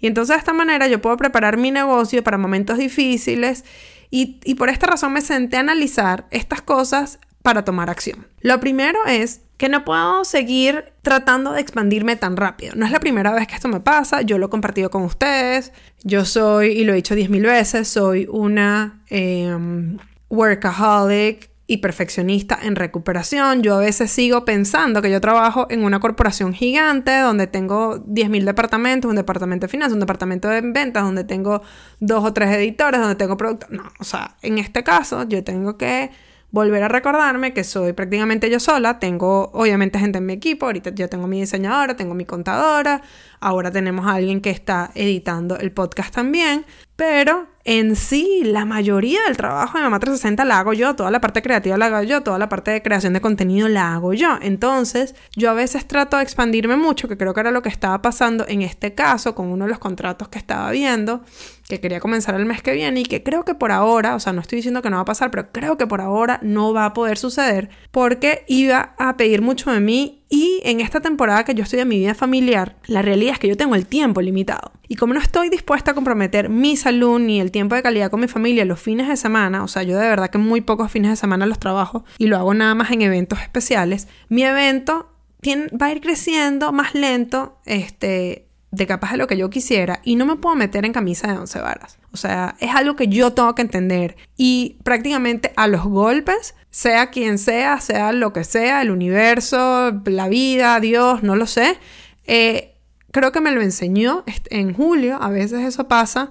Y 0.00 0.08
entonces 0.08 0.34
de 0.34 0.40
esta 0.40 0.52
manera 0.52 0.88
yo 0.88 1.00
puedo 1.00 1.16
preparar 1.16 1.56
mi 1.56 1.70
negocio 1.70 2.24
para 2.24 2.36
momentos 2.36 2.78
difíciles 2.78 3.64
y, 4.10 4.40
por 4.56 4.70
esta 4.70 4.88
razón 4.88 5.12
me 5.12 5.20
senté 5.20 5.56
a 5.56 5.60
analizar 5.60 6.26
estas 6.32 6.62
cosas 6.62 7.20
para 7.42 7.64
tomar 7.64 7.88
acción. 7.88 8.26
Lo 8.40 8.58
primero 8.58 8.98
es 9.06 9.42
que 9.56 9.68
no 9.68 9.84
puedo 9.84 10.24
seguir 10.24 10.86
tratando 11.02 11.52
de 11.52 11.60
expandirme 11.60 12.16
tan 12.16 12.36
rápido. 12.36 12.72
No 12.74 12.86
es 12.86 12.90
la 12.90 12.98
primera 12.98 13.32
vez 13.32 13.46
que 13.46 13.54
esto 13.54 13.68
me 13.68 13.78
pasa, 13.78 14.22
yo 14.22 14.36
lo 14.36 14.46
he 14.46 14.50
compartido 14.50 14.90
con 14.90 15.04
ustedes, 15.04 15.72
yo 16.02 16.24
soy, 16.24 16.72
y 16.72 16.82
lo 16.82 16.92
he 16.92 16.96
dicho 16.96 17.14
diez 17.14 17.30
mil 17.30 17.44
veces, 17.44 17.86
soy 17.86 18.26
una 18.28 19.00
em, 19.10 19.96
workaholic, 20.30 21.50
y 21.70 21.76
perfeccionista 21.76 22.58
en 22.60 22.74
recuperación. 22.74 23.62
Yo 23.62 23.76
a 23.76 23.78
veces 23.78 24.10
sigo 24.10 24.44
pensando 24.44 25.00
que 25.02 25.08
yo 25.08 25.20
trabajo 25.20 25.68
en 25.70 25.84
una 25.84 26.00
corporación 26.00 26.52
gigante 26.52 27.16
donde 27.20 27.46
tengo 27.46 28.04
10.000 28.06 28.42
departamentos, 28.42 29.08
un 29.08 29.14
departamento 29.14 29.66
de 29.66 29.70
finanzas, 29.70 29.94
un 29.94 30.00
departamento 30.00 30.48
de 30.48 30.62
ventas, 30.62 31.04
donde 31.04 31.22
tengo 31.22 31.62
dos 32.00 32.24
o 32.24 32.32
tres 32.32 32.52
editores, 32.56 32.98
donde 32.98 33.14
tengo 33.14 33.36
productos. 33.36 33.70
No, 33.70 33.84
o 34.00 34.02
sea, 34.02 34.34
en 34.42 34.58
este 34.58 34.82
caso 34.82 35.22
yo 35.28 35.44
tengo 35.44 35.78
que 35.78 36.10
volver 36.50 36.82
a 36.82 36.88
recordarme 36.88 37.54
que 37.54 37.62
soy 37.62 37.92
prácticamente 37.92 38.50
yo 38.50 38.58
sola. 38.58 38.98
Tengo 38.98 39.52
obviamente 39.52 40.00
gente 40.00 40.18
en 40.18 40.26
mi 40.26 40.32
equipo. 40.32 40.66
Ahorita 40.66 40.90
yo 40.90 41.08
tengo 41.08 41.28
mi 41.28 41.38
diseñadora, 41.38 41.94
tengo 41.94 42.14
mi 42.14 42.24
contadora. 42.24 43.00
Ahora 43.38 43.70
tenemos 43.70 44.08
a 44.08 44.14
alguien 44.14 44.40
que 44.40 44.50
está 44.50 44.90
editando 44.96 45.56
el 45.56 45.70
podcast 45.70 46.12
también. 46.12 46.66
Pero 46.96 47.46
en 47.70 47.94
sí, 47.94 48.42
la 48.42 48.64
mayoría 48.64 49.20
del 49.28 49.36
trabajo 49.36 49.78
de 49.78 49.84
Mamá 49.84 50.00
360 50.00 50.44
la 50.44 50.58
hago 50.58 50.72
yo, 50.72 50.96
toda 50.96 51.12
la 51.12 51.20
parte 51.20 51.40
creativa 51.40 51.78
la 51.78 51.86
hago 51.86 52.02
yo, 52.02 52.20
toda 52.20 52.36
la 52.36 52.48
parte 52.48 52.72
de 52.72 52.82
creación 52.82 53.12
de 53.12 53.20
contenido 53.20 53.68
la 53.68 53.94
hago 53.94 54.12
yo. 54.12 54.40
Entonces, 54.42 55.14
yo 55.36 55.50
a 55.50 55.54
veces 55.54 55.86
trato 55.86 56.16
de 56.16 56.24
expandirme 56.24 56.74
mucho, 56.74 57.06
que 57.06 57.16
creo 57.16 57.32
que 57.32 57.38
era 57.38 57.52
lo 57.52 57.62
que 57.62 57.68
estaba 57.68 58.02
pasando 58.02 58.44
en 58.48 58.62
este 58.62 58.96
caso 58.96 59.36
con 59.36 59.46
uno 59.46 59.66
de 59.66 59.70
los 59.70 59.78
contratos 59.78 60.26
que 60.26 60.38
estaba 60.40 60.68
viendo, 60.72 61.22
que 61.68 61.78
quería 61.78 62.00
comenzar 62.00 62.34
el 62.34 62.44
mes 62.44 62.60
que 62.60 62.72
viene 62.72 63.02
y 63.02 63.04
que 63.04 63.22
creo 63.22 63.44
que 63.44 63.54
por 63.54 63.70
ahora, 63.70 64.16
o 64.16 64.18
sea, 64.18 64.32
no 64.32 64.40
estoy 64.40 64.56
diciendo 64.56 64.82
que 64.82 64.90
no 64.90 64.96
va 64.96 65.02
a 65.02 65.04
pasar, 65.04 65.30
pero 65.30 65.52
creo 65.52 65.78
que 65.78 65.86
por 65.86 66.00
ahora 66.00 66.40
no 66.42 66.72
va 66.72 66.86
a 66.86 66.92
poder 66.92 67.18
suceder 67.18 67.70
porque 67.92 68.44
iba 68.48 68.96
a 68.98 69.16
pedir 69.16 69.42
mucho 69.42 69.70
de 69.70 69.78
mí 69.78 70.19
y 70.32 70.60
en 70.62 70.80
esta 70.80 71.00
temporada 71.00 71.44
que 71.44 71.54
yo 71.54 71.64
estoy 71.64 71.80
en 71.80 71.88
mi 71.88 71.98
vida 71.98 72.14
familiar, 72.14 72.76
la 72.86 73.02
realidad 73.02 73.32
es 73.32 73.38
que 73.40 73.48
yo 73.48 73.56
tengo 73.56 73.74
el 73.74 73.86
tiempo 73.86 74.22
limitado. 74.22 74.70
Y 74.86 74.94
como 74.94 75.12
no 75.12 75.20
estoy 75.20 75.48
dispuesta 75.50 75.90
a 75.90 75.94
comprometer 75.94 76.48
mi 76.48 76.76
salud 76.76 77.18
ni 77.18 77.40
el 77.40 77.50
tiempo 77.50 77.74
de 77.74 77.82
calidad 77.82 78.12
con 78.12 78.20
mi 78.20 78.28
familia 78.28 78.64
los 78.64 78.80
fines 78.80 79.08
de 79.08 79.16
semana, 79.16 79.64
o 79.64 79.68
sea, 79.68 79.82
yo 79.82 79.98
de 79.98 80.08
verdad 80.08 80.30
que 80.30 80.38
muy 80.38 80.60
pocos 80.60 80.92
fines 80.92 81.10
de 81.10 81.16
semana 81.16 81.46
los 81.46 81.58
trabajo 81.58 82.04
y 82.16 82.28
lo 82.28 82.36
hago 82.36 82.54
nada 82.54 82.76
más 82.76 82.92
en 82.92 83.02
eventos 83.02 83.40
especiales, 83.40 84.06
mi 84.28 84.44
evento 84.44 85.10
va 85.48 85.86
a 85.86 85.92
ir 85.92 86.00
creciendo 86.00 86.70
más 86.72 86.94
lento, 86.94 87.58
este, 87.66 88.46
de 88.70 88.86
capaz 88.86 89.12
de 89.12 89.16
lo 89.16 89.26
que 89.26 89.36
yo 89.36 89.50
quisiera 89.50 90.00
y 90.04 90.14
no 90.14 90.26
me 90.26 90.36
puedo 90.36 90.54
meter 90.54 90.84
en 90.84 90.92
camisa 90.92 91.26
de 91.26 91.38
once 91.38 91.58
varas. 91.60 91.99
O 92.12 92.16
sea, 92.16 92.56
es 92.60 92.74
algo 92.74 92.96
que 92.96 93.08
yo 93.08 93.32
tengo 93.32 93.54
que 93.54 93.62
entender 93.62 94.16
y 94.36 94.78
prácticamente 94.82 95.52
a 95.56 95.66
los 95.68 95.84
golpes, 95.84 96.54
sea 96.70 97.10
quien 97.10 97.38
sea, 97.38 97.80
sea 97.80 98.12
lo 98.12 98.32
que 98.32 98.44
sea, 98.44 98.82
el 98.82 98.90
universo, 98.90 100.00
la 100.04 100.28
vida, 100.28 100.80
Dios, 100.80 101.22
no 101.22 101.36
lo 101.36 101.46
sé, 101.46 101.78
eh, 102.26 102.74
creo 103.10 103.32
que 103.32 103.40
me 103.40 103.52
lo 103.52 103.62
enseñó 103.62 104.24
en 104.50 104.74
julio, 104.74 105.18
a 105.20 105.30
veces 105.30 105.60
eso 105.60 105.88
pasa. 105.88 106.30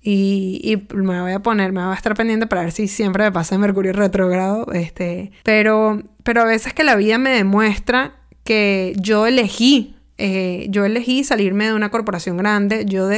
Y, 0.00 0.86
me 0.94 1.20
voy 1.20 1.32
a 1.32 1.40
poner, 1.40 1.72
me 1.72 1.82
voy 1.82 1.92
a 1.92 1.96
estar 1.96 2.14
pendiente 2.14 2.46
para 2.46 2.62
ver 2.62 2.72
si 2.72 2.88
siempre 2.88 3.24
me 3.24 3.32
pasa 3.32 3.58
Mercurio 3.58 3.92
retrógrado. 3.92 4.72
Este, 4.72 5.32
pero, 5.42 6.02
pero 6.22 6.42
a 6.42 6.44
veces 6.44 6.72
que 6.72 6.84
la 6.84 6.96
vida 6.96 7.18
me 7.18 7.30
demuestra 7.30 8.14
que 8.44 8.94
yo 8.98 9.26
elegí 9.26 9.97
eh, 10.18 10.66
yo 10.70 10.84
elegí 10.84 11.22
salirme 11.22 11.66
de 11.66 11.74
una 11.74 11.90
corporación 11.90 12.36
grande, 12.36 12.84
yo, 12.84 13.08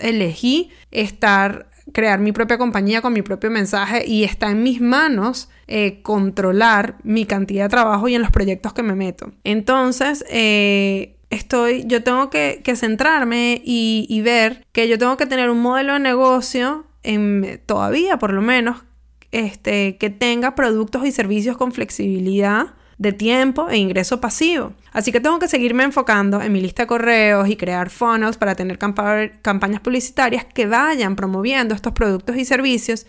elegí 0.00 0.70
estar, 0.90 1.70
crear 1.92 2.18
mi 2.18 2.32
propia 2.32 2.58
compañía 2.58 3.00
con 3.00 3.12
mi 3.12 3.22
propio 3.22 3.48
mensaje 3.48 4.04
y 4.06 4.24
está 4.24 4.50
en 4.50 4.64
mis 4.64 4.80
manos 4.80 5.48
eh, 5.68 6.00
controlar 6.02 6.96
mi 7.04 7.26
cantidad 7.26 7.66
de 7.66 7.68
trabajo 7.68 8.08
y 8.08 8.16
en 8.16 8.22
los 8.22 8.32
proyectos 8.32 8.72
que 8.72 8.82
me 8.82 8.96
meto. 8.96 9.30
Entonces, 9.44 10.24
eh, 10.30 11.14
estoy, 11.30 11.84
yo 11.86 12.02
tengo 12.02 12.28
que, 12.28 12.60
centrarme 12.74 13.62
y, 13.64 14.20
ver 14.24 14.66
que 14.72 14.88
yo 14.88 14.98
tengo 14.98 15.16
que 15.16 15.26
tener 15.26 15.48
un 15.48 15.60
modelo 15.60 15.92
de 15.92 16.00
negocio 16.00 16.86
en, 17.04 17.60
todavía, 17.66 18.18
por 18.18 18.32
lo 18.32 18.42
menos, 18.42 18.82
este, 19.30 19.96
que 19.96 20.10
tenga 20.10 20.56
productos 20.56 21.06
y 21.06 21.12
servicios 21.12 21.56
con 21.56 21.70
flexibilidad 21.70 22.74
de 23.02 23.12
tiempo 23.12 23.68
e 23.68 23.76
ingreso 23.76 24.20
pasivo. 24.20 24.72
Así 24.92 25.10
que 25.10 25.20
tengo 25.20 25.40
que 25.40 25.48
seguirme 25.48 25.82
enfocando 25.82 26.40
en 26.40 26.52
mi 26.52 26.60
lista 26.60 26.84
de 26.84 26.86
correos 26.86 27.48
y 27.48 27.56
crear 27.56 27.90
funnels 27.90 28.36
para 28.38 28.54
tener 28.54 28.78
campañas 28.78 29.80
publicitarias 29.80 30.44
que 30.44 30.66
vayan 30.66 31.16
promoviendo 31.16 31.74
estos 31.74 31.92
productos 31.92 32.36
y 32.36 32.44
servicios 32.44 33.06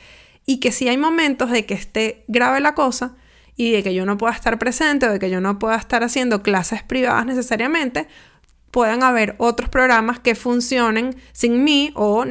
y 0.47 0.59
que 0.59 0.71
si 0.71 0.89
hay 0.89 0.97
momentos 0.97 1.51
de 1.51 1.67
que 1.67 1.75
esté 1.75 2.25
grave 2.27 2.59
la 2.59 2.73
cosa 2.73 3.15
y 3.55 3.71
de 3.71 3.83
que 3.83 3.93
yo 3.93 4.05
no 4.07 4.17
pueda 4.17 4.33
estar 4.33 4.57
presente 4.57 5.05
o 5.05 5.11
de 5.11 5.19
que 5.19 5.29
yo 5.29 5.39
no 5.41 5.59
pueda 5.59 5.75
estar 5.75 6.03
haciendo 6.03 6.41
clases 6.41 6.81
privadas 6.81 7.27
necesariamente, 7.27 8.07
puedan 8.73 9.03
haber 9.03 9.35
otros 9.37 9.69
programas 9.69 10.19
que 10.19 10.33
funcionen 10.33 11.15
sin 11.31 11.63
mí 11.63 11.91
o, 11.93 12.25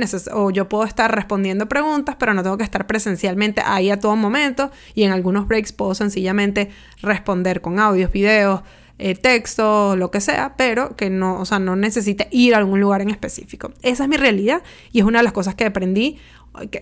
yo 0.51 0.69
puedo 0.69 0.83
estar 0.83 1.15
respondiendo 1.15 1.69
preguntas, 1.69 2.17
pero 2.19 2.35
no 2.35 2.43
tengo 2.43 2.59
que 2.59 2.65
estar 2.65 2.89
presencialmente 2.89 3.63
ahí 3.65 3.93
a 3.93 4.01
todo 4.01 4.17
momento 4.17 4.73
y 4.97 5.05
en 5.05 5.13
algunos 5.13 5.47
breaks 5.47 5.73
puedo 5.73 5.95
sencillamente 5.95 6.71
responder 7.01 7.61
con 7.61 7.79
audios, 7.79 8.11
videos, 8.11 8.63
eh, 8.99 9.15
texto, 9.15 9.95
lo 9.95 10.11
que 10.11 10.21
sea, 10.21 10.55
pero 10.57 10.97
que 10.97 11.11
no, 11.11 11.39
o 11.39 11.45
sea, 11.45 11.61
no 11.61 11.77
necesite 11.77 12.27
ir 12.33 12.57
a 12.57 12.59
algún 12.59 12.81
lugar 12.81 13.03
en 13.03 13.11
específico. 13.11 13.73
Esa 13.83 14.03
es 14.03 14.09
mi 14.09 14.17
realidad 14.17 14.65
y 14.91 14.99
es 14.99 15.05
una 15.05 15.21
de 15.21 15.23
las 15.23 15.33
cosas 15.33 15.55
que 15.55 15.65
aprendí 15.65 16.19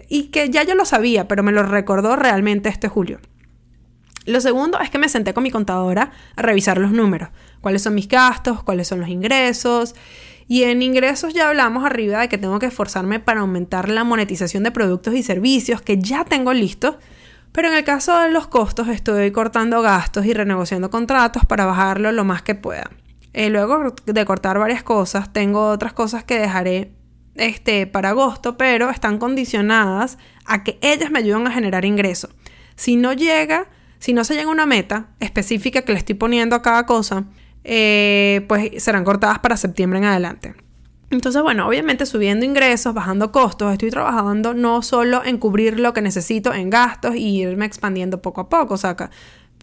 y 0.08 0.28
que 0.28 0.48
ya 0.48 0.62
yo 0.62 0.74
lo 0.74 0.86
sabía, 0.86 1.28
pero 1.28 1.42
me 1.42 1.52
lo 1.52 1.64
recordó 1.64 2.16
realmente 2.16 2.70
este 2.70 2.88
julio. 2.88 3.20
Lo 4.26 4.40
segundo 4.40 4.78
es 4.80 4.90
que 4.90 4.98
me 4.98 5.08
senté 5.08 5.32
con 5.32 5.42
mi 5.42 5.50
contadora 5.50 6.12
a 6.36 6.42
revisar 6.42 6.78
los 6.78 6.92
números. 6.92 7.30
Cuáles 7.60 7.82
son 7.82 7.94
mis 7.94 8.08
gastos, 8.08 8.62
cuáles 8.62 8.88
son 8.88 9.00
los 9.00 9.08
ingresos. 9.08 9.94
Y 10.46 10.64
en 10.64 10.82
ingresos 10.82 11.32
ya 11.32 11.48
hablamos 11.48 11.84
arriba 11.84 12.20
de 12.20 12.28
que 12.28 12.36
tengo 12.36 12.58
que 12.58 12.66
esforzarme 12.66 13.20
para 13.20 13.40
aumentar 13.40 13.88
la 13.88 14.04
monetización 14.04 14.62
de 14.62 14.72
productos 14.72 15.14
y 15.14 15.22
servicios 15.22 15.80
que 15.80 15.98
ya 15.98 16.24
tengo 16.24 16.52
listos. 16.52 16.96
Pero 17.52 17.68
en 17.68 17.74
el 17.74 17.84
caso 17.84 18.18
de 18.20 18.30
los 18.30 18.46
costos 18.46 18.88
estoy 18.88 19.30
cortando 19.30 19.80
gastos 19.82 20.26
y 20.26 20.34
renegociando 20.34 20.90
contratos 20.90 21.44
para 21.44 21.66
bajarlo 21.66 22.12
lo 22.12 22.24
más 22.24 22.42
que 22.42 22.54
pueda. 22.54 22.90
Eh, 23.32 23.48
luego 23.48 23.94
de 24.04 24.24
cortar 24.24 24.58
varias 24.58 24.82
cosas, 24.82 25.32
tengo 25.32 25.68
otras 25.68 25.92
cosas 25.92 26.24
que 26.24 26.38
dejaré 26.38 26.92
este, 27.36 27.86
para 27.86 28.10
agosto, 28.10 28.56
pero 28.56 28.90
están 28.90 29.18
condicionadas 29.18 30.18
a 30.44 30.64
que 30.64 30.78
ellas 30.82 31.10
me 31.10 31.20
ayuden 31.20 31.46
a 31.46 31.52
generar 31.52 31.84
ingresos. 31.84 32.30
Si 32.74 32.96
no 32.96 33.12
llega, 33.12 33.68
si 34.00 34.12
no 34.12 34.24
se 34.24 34.34
llega 34.34 34.48
a 34.48 34.52
una 34.52 34.66
meta 34.66 35.10
específica 35.20 35.82
que 35.82 35.92
le 35.92 35.98
estoy 35.98 36.16
poniendo 36.16 36.56
a 36.56 36.62
cada 36.62 36.86
cosa, 36.86 37.24
eh, 37.62 38.44
pues 38.48 38.82
serán 38.82 39.04
cortadas 39.04 39.38
para 39.38 39.56
septiembre 39.56 39.98
en 39.98 40.06
adelante. 40.06 40.54
Entonces, 41.10 41.42
bueno, 41.42 41.68
obviamente 41.68 42.06
subiendo 42.06 42.46
ingresos, 42.46 42.94
bajando 42.94 43.30
costos, 43.30 43.72
estoy 43.72 43.90
trabajando 43.90 44.54
no 44.54 44.80
solo 44.82 45.22
en 45.24 45.38
cubrir 45.38 45.78
lo 45.78 45.92
que 45.92 46.02
necesito 46.02 46.54
en 46.54 46.70
gastos 46.70 47.16
y 47.16 47.42
irme 47.42 47.66
expandiendo 47.66 48.22
poco 48.22 48.42
a 48.42 48.48
poco, 48.48 48.74
o 48.74 48.76
sea, 48.76 48.96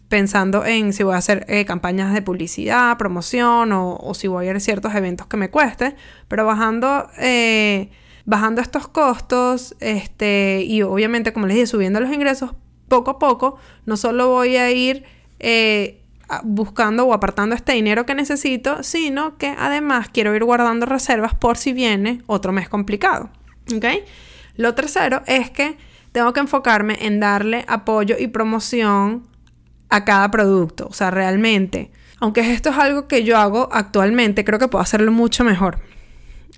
pensando 0.08 0.64
en 0.64 0.92
si 0.92 1.02
voy 1.02 1.14
a 1.14 1.18
hacer 1.18 1.44
eh, 1.48 1.64
campañas 1.64 2.12
de 2.14 2.22
publicidad, 2.22 2.96
promoción 2.96 3.72
o, 3.72 4.12
si 4.14 4.28
voy 4.28 4.46
a 4.46 4.50
ir 4.50 4.56
a 4.56 4.60
ciertos 4.60 4.94
eventos 4.94 5.26
que 5.26 5.36
me 5.36 5.50
cueste, 5.50 5.96
pero 6.28 6.46
bajando, 6.46 7.10
eh, 7.18 7.90
bajando 8.24 8.60
estos 8.60 8.86
costos 8.86 9.74
este, 9.80 10.62
y 10.64 10.82
obviamente, 10.82 11.32
como 11.32 11.46
les 11.46 11.56
dije, 11.56 11.66
subiendo 11.66 11.98
los 11.98 12.12
ingresos 12.12 12.52
poco 12.88 13.12
a 13.12 13.18
poco, 13.18 13.58
no 13.86 13.96
solo 13.96 14.28
voy 14.28 14.56
a 14.56 14.70
ir 14.70 15.04
eh, 15.38 16.02
buscando 16.44 17.06
o 17.06 17.14
apartando 17.14 17.54
este 17.54 17.72
dinero 17.72 18.06
que 18.06 18.14
necesito, 18.14 18.82
sino 18.82 19.38
que 19.38 19.54
además 19.58 20.08
quiero 20.12 20.34
ir 20.34 20.44
guardando 20.44 20.86
reservas 20.86 21.34
por 21.34 21.56
si 21.56 21.72
viene 21.72 22.22
otro 22.26 22.52
mes 22.52 22.68
complicado. 22.68 23.30
¿Ok? 23.74 23.84
Lo 24.56 24.74
tercero 24.74 25.22
es 25.26 25.50
que 25.50 25.76
tengo 26.12 26.32
que 26.32 26.40
enfocarme 26.40 26.98
en 27.00 27.20
darle 27.20 27.64
apoyo 27.68 28.16
y 28.18 28.28
promoción 28.28 29.28
a 29.88 30.04
cada 30.04 30.30
producto. 30.30 30.88
O 30.88 30.92
sea, 30.92 31.10
realmente, 31.10 31.90
aunque 32.18 32.52
esto 32.52 32.70
es 32.70 32.78
algo 32.78 33.06
que 33.06 33.24
yo 33.24 33.38
hago 33.38 33.68
actualmente, 33.72 34.44
creo 34.44 34.58
que 34.58 34.68
puedo 34.68 34.82
hacerlo 34.82 35.12
mucho 35.12 35.44
mejor. 35.44 35.78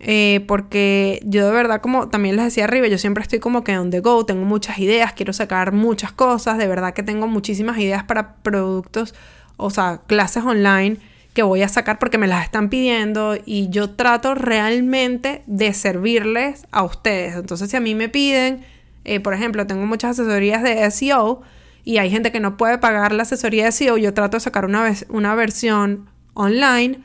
Eh, 0.03 0.45
porque 0.49 1.21
yo 1.25 1.45
de 1.45 1.53
verdad, 1.53 1.83
como 1.83 2.09
también 2.09 2.35
les 2.37 2.47
decía 2.47 2.65
arriba, 2.65 2.89
yo 2.89 2.97
siempre 2.97 3.23
estoy 3.23 3.39
como 3.39 3.63
que 3.63 3.77
on 3.79 3.91
the 3.91 4.01
go, 4.01 4.25
tengo 4.25 4.47
muchas 4.47 4.79
ideas, 4.79 5.13
quiero 5.13 5.35
sacar 5.35 5.73
muchas 5.73 6.11
cosas, 6.11 6.57
de 6.57 6.67
verdad 6.67 6.95
que 6.95 7.03
tengo 7.03 7.27
muchísimas 7.27 7.77
ideas 7.77 8.03
para 8.05 8.37
productos, 8.37 9.15
o 9.59 9.69
sea, 9.69 10.01
clases 10.07 10.43
online 10.43 10.97
que 11.35 11.43
voy 11.43 11.63
a 11.63 11.69
sacar 11.69 11.99
porque 11.99 12.17
me 12.17 12.27
las 12.27 12.45
están 12.45 12.71
pidiendo 12.71 13.37
y 13.45 13.69
yo 13.69 13.91
trato 13.91 14.35
realmente 14.35 15.43
de 15.47 15.73
servirles 15.75 16.67
a 16.73 16.83
ustedes. 16.83 17.37
Entonces, 17.37 17.71
si 17.71 17.77
a 17.77 17.81
mí 17.81 17.95
me 17.95 18.09
piden, 18.09 18.65
eh, 19.05 19.21
por 19.21 19.35
ejemplo, 19.35 19.67
tengo 19.67 19.87
muchas 19.87 20.19
asesorías 20.19 20.63
de 20.63 20.91
SEO 20.91 21.43
y 21.85 21.99
hay 21.99 22.11
gente 22.11 22.33
que 22.33 22.41
no 22.41 22.57
puede 22.57 22.79
pagar 22.79 23.13
la 23.13 23.23
asesoría 23.25 23.67
de 23.67 23.73
SEO, 23.73 23.99
yo 23.99 24.15
trato 24.15 24.39
de 24.39 24.41
sacar 24.41 24.65
una, 24.65 24.93
una 25.11 25.35
versión 25.35 26.09
online 26.35 27.01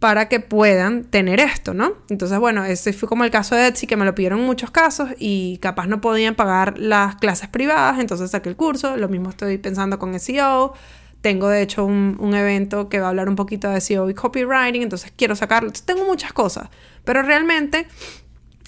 para 0.00 0.28
que 0.28 0.40
puedan 0.40 1.04
tener 1.04 1.40
esto, 1.40 1.74
¿no? 1.74 1.92
Entonces, 2.08 2.38
bueno, 2.38 2.64
ese 2.64 2.94
fue 2.94 3.06
como 3.06 3.22
el 3.22 3.30
caso 3.30 3.54
de 3.54 3.66
Etsy, 3.66 3.86
que 3.86 3.98
me 3.98 4.06
lo 4.06 4.14
pidieron 4.14 4.40
en 4.40 4.46
muchos 4.46 4.70
casos 4.70 5.10
y 5.18 5.58
capaz 5.58 5.86
no 5.86 6.00
podían 6.00 6.34
pagar 6.34 6.78
las 6.78 7.16
clases 7.16 7.50
privadas, 7.50 8.00
entonces 8.00 8.30
saqué 8.30 8.48
el 8.48 8.56
curso, 8.56 8.96
lo 8.96 9.08
mismo 9.08 9.28
estoy 9.28 9.58
pensando 9.58 9.98
con 9.98 10.18
SEO, 10.18 10.72
tengo 11.20 11.50
de 11.50 11.60
hecho 11.60 11.84
un, 11.84 12.16
un, 12.18 12.34
evento 12.34 12.88
que 12.88 12.98
va 12.98 13.06
a 13.06 13.08
hablar 13.10 13.28
un 13.28 13.36
poquito 13.36 13.68
de 13.68 13.78
SEO 13.82 14.08
y 14.08 14.14
copywriting, 14.14 14.80
entonces 14.80 15.12
quiero 15.14 15.36
sacarlo, 15.36 15.70
tengo 15.84 16.06
muchas 16.06 16.32
cosas, 16.32 16.70
pero 17.04 17.20
realmente 17.20 17.86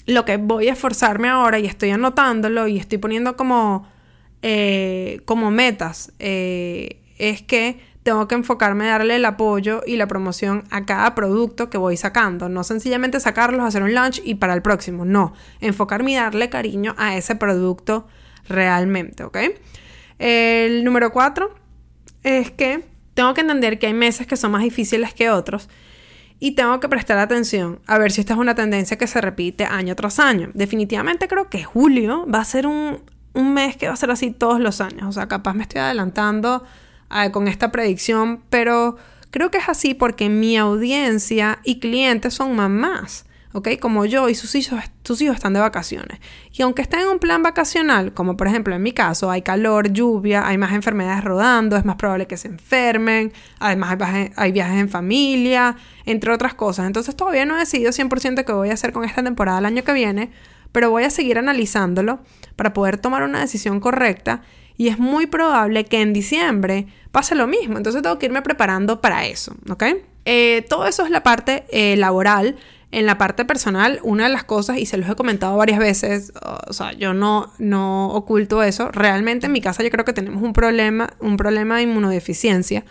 lo 0.05 0.25
que 0.25 0.37
voy 0.37 0.67
a 0.67 0.73
esforzarme 0.73 1.29
ahora 1.29 1.57
y 1.57 1.65
estoy 1.65 1.89
anotándolo 1.89 2.67
y 2.67 2.77
estoy 2.77 2.99
poniendo 2.99 3.35
como, 3.35 3.87
eh, 4.43 5.21
como 5.25 5.49
metas, 5.49 6.13
eh, 6.19 7.01
es 7.17 7.41
que 7.41 7.79
tengo 8.03 8.27
que 8.27 8.35
enfocarme 8.35 8.89
a 8.89 8.91
darle 8.91 9.15
el 9.15 9.25
apoyo 9.25 9.81
y 9.85 9.95
la 9.95 10.07
promoción 10.07 10.65
a 10.69 10.85
cada 10.85 11.15
producto 11.15 11.69
que 11.69 11.77
voy 11.77 11.97
sacando. 11.97 12.49
No 12.49 12.63
sencillamente 12.63 13.19
sacarlos, 13.19 13.65
hacer 13.65 13.81
un 13.81 13.93
launch 13.93 14.21
y 14.23 14.35
para 14.35 14.53
el 14.53 14.61
próximo. 14.61 15.05
No, 15.05 15.33
enfocarme 15.61 16.11
y 16.11 16.15
darle 16.15 16.49
cariño 16.49 16.93
a 16.97 17.15
ese 17.17 17.35
producto 17.35 18.07
realmente, 18.47 19.23
¿ok? 19.23 19.37
El 20.19 20.83
número 20.83 21.11
cuatro 21.11 21.55
es 22.23 22.51
que 22.51 22.83
tengo 23.13 23.33
que 23.33 23.41
entender 23.41 23.79
que 23.79 23.87
hay 23.87 23.93
meses 23.93 24.27
que 24.27 24.37
son 24.37 24.51
más 24.51 24.63
difíciles 24.63 25.13
que 25.13 25.29
otros 25.29 25.69
y 26.39 26.51
tengo 26.51 26.79
que 26.81 26.89
prestar 26.89 27.17
atención 27.19 27.79
a 27.87 27.97
ver 27.97 28.11
si 28.11 28.19
esta 28.19 28.33
es 28.33 28.39
una 28.39 28.53
tendencia 28.53 28.97
que 28.97 29.07
se 29.07 29.21
repite 29.21 29.65
año 29.65 29.95
tras 29.95 30.19
año. 30.19 30.49
Definitivamente 30.53 31.29
creo 31.29 31.49
que 31.49 31.63
julio 31.63 32.27
va 32.27 32.39
a 32.39 32.45
ser 32.45 32.67
un, 32.67 33.01
un 33.33 33.53
mes 33.53 33.77
que 33.77 33.87
va 33.87 33.93
a 33.93 33.97
ser 33.97 34.11
así 34.11 34.31
todos 34.31 34.59
los 34.59 34.81
años. 34.81 35.03
O 35.07 35.11
sea, 35.13 35.27
capaz 35.27 35.53
me 35.53 35.63
estoy 35.63 35.79
adelantando 35.79 36.63
con 37.31 37.47
esta 37.47 37.71
predicción, 37.71 38.41
pero 38.49 38.97
creo 39.31 39.51
que 39.51 39.57
es 39.57 39.69
así 39.69 39.93
porque 39.93 40.29
mi 40.29 40.57
audiencia 40.57 41.59
y 41.63 41.79
clientes 41.79 42.33
son 42.33 42.55
mamás. 42.55 43.25
¿ok? 43.53 43.69
Como 43.79 44.05
yo 44.05 44.29
y 44.29 44.35
sus 44.35 44.53
hijos, 44.55 44.79
sus 45.03 45.21
hijos 45.21 45.35
están 45.35 45.53
de 45.53 45.59
vacaciones. 45.59 46.19
Y 46.51 46.61
aunque 46.63 46.81
estén 46.81 47.01
en 47.01 47.07
un 47.07 47.19
plan 47.19 47.41
vacacional, 47.41 48.13
como 48.13 48.35
por 48.35 48.47
ejemplo 48.47 48.75
en 48.75 48.83
mi 48.83 48.91
caso, 48.91 49.31
hay 49.31 49.41
calor, 49.41 49.93
lluvia, 49.93 50.45
hay 50.45 50.57
más 50.57 50.73
enfermedades 50.73 51.23
rodando, 51.23 51.77
es 51.77 51.85
más 51.85 51.95
probable 51.95 52.27
que 52.27 52.35
se 52.35 52.47
enfermen, 52.49 53.31
además 53.59 53.97
hay, 54.35 54.51
viajes 54.51 54.79
en 54.79 54.89
familia, 54.89 55.77
entre 56.05 56.33
otras 56.33 56.55
cosas. 56.55 56.87
Entonces 56.87 57.15
todavía 57.15 57.45
no 57.45 57.55
he 57.55 57.59
decidido 57.59 57.91
100% 57.91 58.43
qué 58.43 58.51
voy 58.53 58.69
a 58.69 58.73
hacer 58.73 58.91
con 58.91 59.05
esta 59.05 59.23
temporada 59.23 59.59
el 59.59 59.65
año 59.65 59.83
que 59.83 59.93
viene, 59.93 60.31
pero 60.71 60.89
voy 60.89 61.03
a 61.03 61.09
seguir 61.09 61.37
analizándolo 61.37 62.19
para 62.55 62.73
poder 62.73 62.97
tomar 62.97 63.23
una 63.23 63.39
decisión 63.39 63.79
correcta 63.79 64.41
y 64.77 64.87
es 64.87 64.99
muy 64.99 65.27
probable 65.27 65.85
que 65.85 66.01
en 66.01 66.13
diciembre 66.13 66.87
pase 67.11 67.35
lo 67.35 67.47
mismo. 67.47 67.77
Entonces 67.77 68.01
tengo 68.01 68.17
que 68.19 68.25
irme 68.25 68.41
preparando 68.41 69.01
para 69.01 69.25
eso, 69.25 69.55
¿ok? 69.69 69.83
Eh, 70.25 70.65
todo 70.69 70.87
eso 70.87 71.03
es 71.03 71.11
la 71.11 71.23
parte 71.23 71.65
eh, 71.69 71.95
laboral. 71.95 72.55
En 72.91 73.07
la 73.07 73.17
parte 73.17 73.43
personal, 73.43 73.99
una 74.03 74.25
de 74.25 74.29
las 74.29 74.43
cosas, 74.43 74.77
y 74.77 74.85
se 74.85 74.97
los 74.97 75.09
he 75.09 75.15
comentado 75.15 75.57
varias 75.57 75.79
veces, 75.79 76.31
o 76.67 76.73
sea, 76.73 76.93
yo 76.93 77.15
no, 77.15 77.51
no 77.57 78.09
oculto 78.09 78.61
eso, 78.61 78.91
realmente 78.91 79.47
en 79.47 79.51
mi 79.51 79.61
casa 79.61 79.81
yo 79.81 79.89
creo 79.89 80.05
que 80.05 80.13
tenemos 80.13 80.43
un 80.43 80.53
problema, 80.53 81.09
un 81.19 81.35
problema 81.35 81.77
de 81.77 81.83
inmunodeficiencia, 81.83 82.85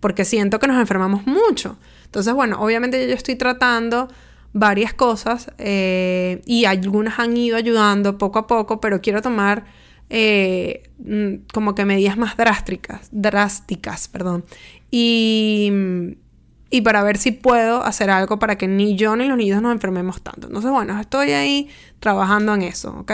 porque 0.00 0.24
siento 0.24 0.58
que 0.58 0.66
nos 0.66 0.80
enfermamos 0.80 1.28
mucho. 1.28 1.78
Entonces, 2.06 2.34
bueno, 2.34 2.60
obviamente 2.60 3.06
yo 3.06 3.14
estoy 3.14 3.36
tratando 3.36 4.08
varias 4.52 4.94
cosas 4.94 5.52
eh, 5.58 6.42
y 6.44 6.64
algunas 6.64 7.20
han 7.20 7.36
ido 7.36 7.56
ayudando 7.56 8.18
poco 8.18 8.40
a 8.40 8.46
poco, 8.46 8.80
pero 8.80 9.00
quiero 9.00 9.22
tomar 9.22 9.64
eh, 10.10 10.90
mm, 10.98 11.46
como 11.52 11.74
que 11.74 11.84
medidas 11.84 12.16
más 12.16 12.36
drásticas, 12.36 13.08
drásticas, 13.10 14.08
perdón. 14.08 14.44
Y, 14.90 15.72
y 16.70 16.80
para 16.82 17.02
ver 17.02 17.18
si 17.18 17.32
puedo 17.32 17.82
hacer 17.84 18.10
algo 18.10 18.38
para 18.38 18.56
que 18.56 18.68
ni 18.68 18.96
yo 18.96 19.16
ni 19.16 19.26
los 19.26 19.36
niños 19.36 19.62
nos 19.62 19.72
enfermemos 19.72 20.22
tanto. 20.22 20.46
Entonces, 20.46 20.70
bueno, 20.70 21.00
estoy 21.00 21.32
ahí 21.32 21.68
trabajando 22.00 22.54
en 22.54 22.62
eso, 22.62 22.96
¿ok? 23.00 23.12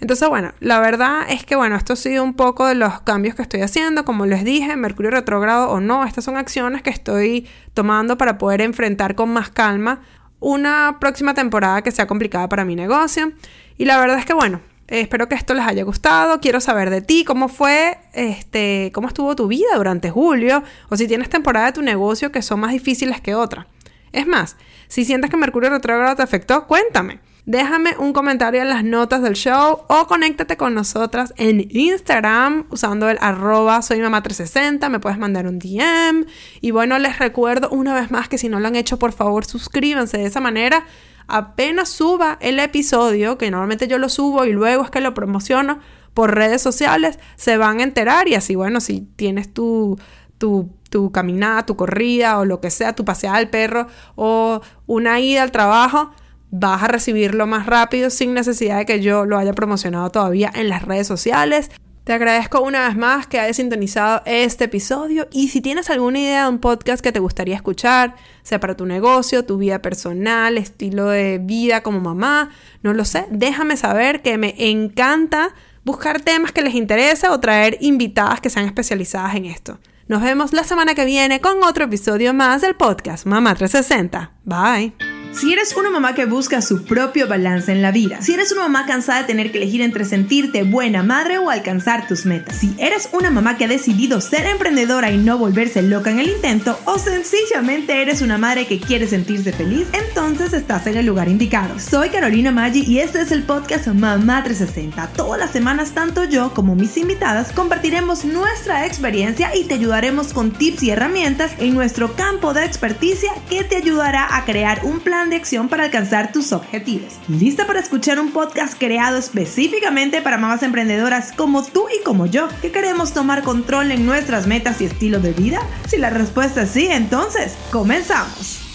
Entonces, 0.00 0.28
bueno, 0.28 0.52
la 0.60 0.78
verdad 0.80 1.22
es 1.28 1.44
que, 1.44 1.56
bueno, 1.56 1.74
esto 1.76 1.94
ha 1.94 1.96
sido 1.96 2.22
un 2.22 2.34
poco 2.34 2.66
de 2.66 2.76
los 2.76 3.00
cambios 3.00 3.34
que 3.34 3.42
estoy 3.42 3.62
haciendo. 3.62 4.04
Como 4.04 4.26
les 4.26 4.44
dije, 4.44 4.76
Mercurio 4.76 5.10
retrógrado 5.10 5.70
o 5.70 5.80
no, 5.80 6.04
estas 6.04 6.24
son 6.24 6.36
acciones 6.36 6.82
que 6.82 6.90
estoy 6.90 7.48
tomando 7.74 8.16
para 8.16 8.38
poder 8.38 8.60
enfrentar 8.60 9.16
con 9.16 9.30
más 9.30 9.50
calma 9.50 10.00
una 10.40 10.98
próxima 11.00 11.34
temporada 11.34 11.82
que 11.82 11.90
sea 11.90 12.06
complicada 12.06 12.48
para 12.48 12.64
mi 12.64 12.76
negocio. 12.76 13.32
Y 13.76 13.86
la 13.86 13.98
verdad 13.98 14.18
es 14.18 14.24
que, 14.24 14.34
bueno, 14.34 14.60
espero 14.88 15.28
que 15.28 15.34
esto 15.34 15.54
les 15.54 15.66
haya 15.66 15.84
gustado. 15.84 16.40
Quiero 16.40 16.60
saber 16.60 16.90
de 16.90 17.02
ti 17.02 17.24
cómo 17.24 17.48
fue, 17.48 17.98
este, 18.12 18.90
cómo 18.94 19.08
estuvo 19.08 19.36
tu 19.36 19.46
vida 19.46 19.76
durante 19.76 20.10
julio 20.10 20.62
o 20.88 20.96
si 20.96 21.06
tienes 21.06 21.28
temporada 21.28 21.66
de 21.66 21.72
tu 21.72 21.82
negocio 21.82 22.32
que 22.32 22.42
son 22.42 22.60
más 22.60 22.72
difíciles 22.72 23.20
que 23.20 23.34
otra. 23.34 23.66
Es 24.12 24.26
más, 24.26 24.56
si 24.88 25.04
sientes 25.04 25.30
que 25.30 25.36
Mercurio 25.36 25.70
retrógrado 25.70 26.16
te 26.16 26.22
afectó, 26.22 26.66
cuéntame. 26.66 27.20
Déjame 27.48 27.96
un 27.98 28.12
comentario 28.12 28.60
en 28.60 28.68
las 28.68 28.84
notas 28.84 29.22
del 29.22 29.32
show 29.32 29.80
o 29.88 30.06
conéctate 30.06 30.58
con 30.58 30.74
nosotras 30.74 31.32
en 31.38 31.66
Instagram 31.70 32.66
usando 32.68 33.08
el 33.08 33.16
arroba 33.22 33.80
soy 33.80 34.00
mamá 34.00 34.22
360. 34.22 34.86
Me 34.90 35.00
puedes 35.00 35.18
mandar 35.18 35.46
un 35.46 35.58
DM. 35.58 36.26
Y 36.60 36.72
bueno, 36.72 36.98
les 36.98 37.18
recuerdo 37.18 37.70
una 37.70 37.94
vez 37.94 38.10
más 38.10 38.28
que 38.28 38.36
si 38.36 38.50
no 38.50 38.60
lo 38.60 38.68
han 38.68 38.76
hecho, 38.76 38.98
por 38.98 39.12
favor 39.12 39.46
suscríbanse. 39.46 40.18
De 40.18 40.26
esa 40.26 40.40
manera 40.40 40.84
apenas 41.28 41.90
suba 41.90 42.38
el 42.40 42.58
episodio, 42.58 43.38
que 43.38 43.50
normalmente 43.50 43.86
yo 43.86 43.98
lo 43.98 44.08
subo 44.08 44.44
y 44.44 44.52
luego 44.52 44.84
es 44.84 44.90
que 44.90 45.00
lo 45.00 45.14
promociono 45.14 45.78
por 46.14 46.34
redes 46.34 46.60
sociales, 46.62 47.18
se 47.36 47.56
van 47.58 47.78
a 47.78 47.84
enterar 47.84 48.26
y 48.26 48.34
así, 48.34 48.56
bueno, 48.56 48.80
si 48.80 49.02
tienes 49.14 49.52
tu, 49.54 49.98
tu, 50.38 50.70
tu 50.90 51.12
caminada, 51.12 51.64
tu 51.64 51.76
corrida 51.76 52.40
o 52.40 52.44
lo 52.44 52.60
que 52.60 52.70
sea, 52.70 52.94
tu 52.94 53.04
paseada 53.04 53.36
al 53.36 53.50
perro 53.50 53.86
o 54.16 54.60
una 54.86 55.20
ida 55.20 55.44
al 55.44 55.52
trabajo, 55.52 56.10
vas 56.50 56.82
a 56.82 56.88
recibirlo 56.88 57.46
más 57.46 57.66
rápido 57.66 58.10
sin 58.10 58.34
necesidad 58.34 58.78
de 58.78 58.86
que 58.86 59.00
yo 59.00 59.26
lo 59.26 59.38
haya 59.38 59.52
promocionado 59.52 60.10
todavía 60.10 60.50
en 60.54 60.68
las 60.68 60.82
redes 60.82 61.06
sociales. 61.06 61.70
Te 62.08 62.14
agradezco 62.14 62.62
una 62.62 62.88
vez 62.88 62.96
más 62.96 63.26
que 63.26 63.38
hayas 63.38 63.56
sintonizado 63.56 64.22
este 64.24 64.64
episodio 64.64 65.28
y 65.30 65.48
si 65.48 65.60
tienes 65.60 65.90
alguna 65.90 66.18
idea 66.18 66.44
de 66.44 66.48
un 66.48 66.58
podcast 66.58 67.02
que 67.02 67.12
te 67.12 67.20
gustaría 67.20 67.54
escuchar, 67.54 68.16
sea 68.42 68.58
para 68.58 68.74
tu 68.74 68.86
negocio, 68.86 69.44
tu 69.44 69.58
vida 69.58 69.82
personal, 69.82 70.56
estilo 70.56 71.08
de 71.08 71.36
vida 71.36 71.82
como 71.82 72.00
mamá, 72.00 72.48
no 72.82 72.94
lo 72.94 73.04
sé, 73.04 73.26
déjame 73.30 73.76
saber 73.76 74.22
que 74.22 74.38
me 74.38 74.54
encanta 74.56 75.54
buscar 75.84 76.22
temas 76.22 76.50
que 76.52 76.62
les 76.62 76.74
interese 76.74 77.28
o 77.28 77.38
traer 77.40 77.76
invitadas 77.80 78.40
que 78.40 78.48
sean 78.48 78.64
especializadas 78.64 79.34
en 79.34 79.44
esto. 79.44 79.78
Nos 80.06 80.22
vemos 80.22 80.54
la 80.54 80.64
semana 80.64 80.94
que 80.94 81.04
viene 81.04 81.42
con 81.42 81.62
otro 81.62 81.84
episodio 81.84 82.32
más 82.32 82.62
del 82.62 82.74
podcast 82.74 83.26
Mamá 83.26 83.54
360. 83.54 84.32
Bye. 84.46 85.07
Si 85.38 85.52
eres 85.52 85.76
una 85.76 85.88
mamá 85.88 86.14
que 86.14 86.24
busca 86.24 86.60
su 86.60 86.82
propio 86.82 87.28
balance 87.28 87.70
en 87.70 87.80
la 87.80 87.92
vida, 87.92 88.20
si 88.22 88.34
eres 88.34 88.50
una 88.50 88.62
mamá 88.62 88.86
cansada 88.86 89.20
de 89.20 89.26
tener 89.28 89.52
que 89.52 89.58
elegir 89.58 89.82
entre 89.82 90.04
sentirte 90.04 90.64
buena 90.64 91.04
madre 91.04 91.38
o 91.38 91.48
alcanzar 91.48 92.08
tus 92.08 92.26
metas, 92.26 92.56
si 92.56 92.74
eres 92.76 93.08
una 93.12 93.30
mamá 93.30 93.56
que 93.56 93.66
ha 93.66 93.68
decidido 93.68 94.20
ser 94.20 94.46
emprendedora 94.46 95.12
y 95.12 95.16
no 95.16 95.38
volverse 95.38 95.82
loca 95.82 96.10
en 96.10 96.18
el 96.18 96.28
intento, 96.28 96.76
o 96.86 96.98
sencillamente 96.98 98.02
eres 98.02 98.20
una 98.20 98.36
madre 98.36 98.66
que 98.66 98.80
quiere 98.80 99.06
sentirse 99.06 99.52
feliz, 99.52 99.86
entonces 99.92 100.52
estás 100.52 100.88
en 100.88 100.96
el 100.96 101.06
lugar 101.06 101.28
indicado. 101.28 101.78
Soy 101.78 102.08
Carolina 102.08 102.50
Maggi 102.50 102.82
y 102.82 102.98
este 102.98 103.20
es 103.20 103.30
el 103.30 103.44
podcast 103.44 103.86
Mamá 103.86 104.42
360. 104.42 105.10
Todas 105.14 105.38
las 105.38 105.52
semanas, 105.52 105.92
tanto 105.92 106.24
yo 106.24 106.52
como 106.52 106.74
mis 106.74 106.96
invitadas 106.96 107.52
compartiremos 107.52 108.24
nuestra 108.24 108.86
experiencia 108.86 109.54
y 109.54 109.64
te 109.64 109.74
ayudaremos 109.74 110.32
con 110.32 110.50
tips 110.50 110.82
y 110.82 110.90
herramientas 110.90 111.52
en 111.58 111.74
nuestro 111.74 112.16
campo 112.16 112.54
de 112.54 112.64
experticia 112.64 113.30
que 113.48 113.62
te 113.62 113.76
ayudará 113.76 114.36
a 114.36 114.44
crear 114.44 114.80
un 114.84 114.98
plan 115.08 115.30
de 115.30 115.36
acción 115.36 115.70
para 115.70 115.84
alcanzar 115.84 116.32
tus 116.32 116.52
objetivos. 116.52 117.14
¿Lista 117.28 117.66
para 117.66 117.80
escuchar 117.80 118.20
un 118.20 118.30
podcast 118.30 118.78
creado 118.78 119.16
específicamente 119.16 120.20
para 120.20 120.36
mamás 120.36 120.62
emprendedoras 120.62 121.32
como 121.32 121.64
tú 121.64 121.86
y 121.98 122.04
como 122.04 122.26
yo, 122.26 122.46
que 122.60 122.70
queremos 122.72 123.14
tomar 123.14 123.42
control 123.42 123.90
en 123.90 124.04
nuestras 124.04 124.46
metas 124.46 124.82
y 124.82 124.84
estilo 124.84 125.18
de 125.18 125.32
vida? 125.32 125.60
Si 125.88 125.96
la 125.96 126.10
respuesta 126.10 126.64
es 126.64 126.72
sí, 126.72 126.88
entonces 126.90 127.56
comenzamos. 127.72 128.67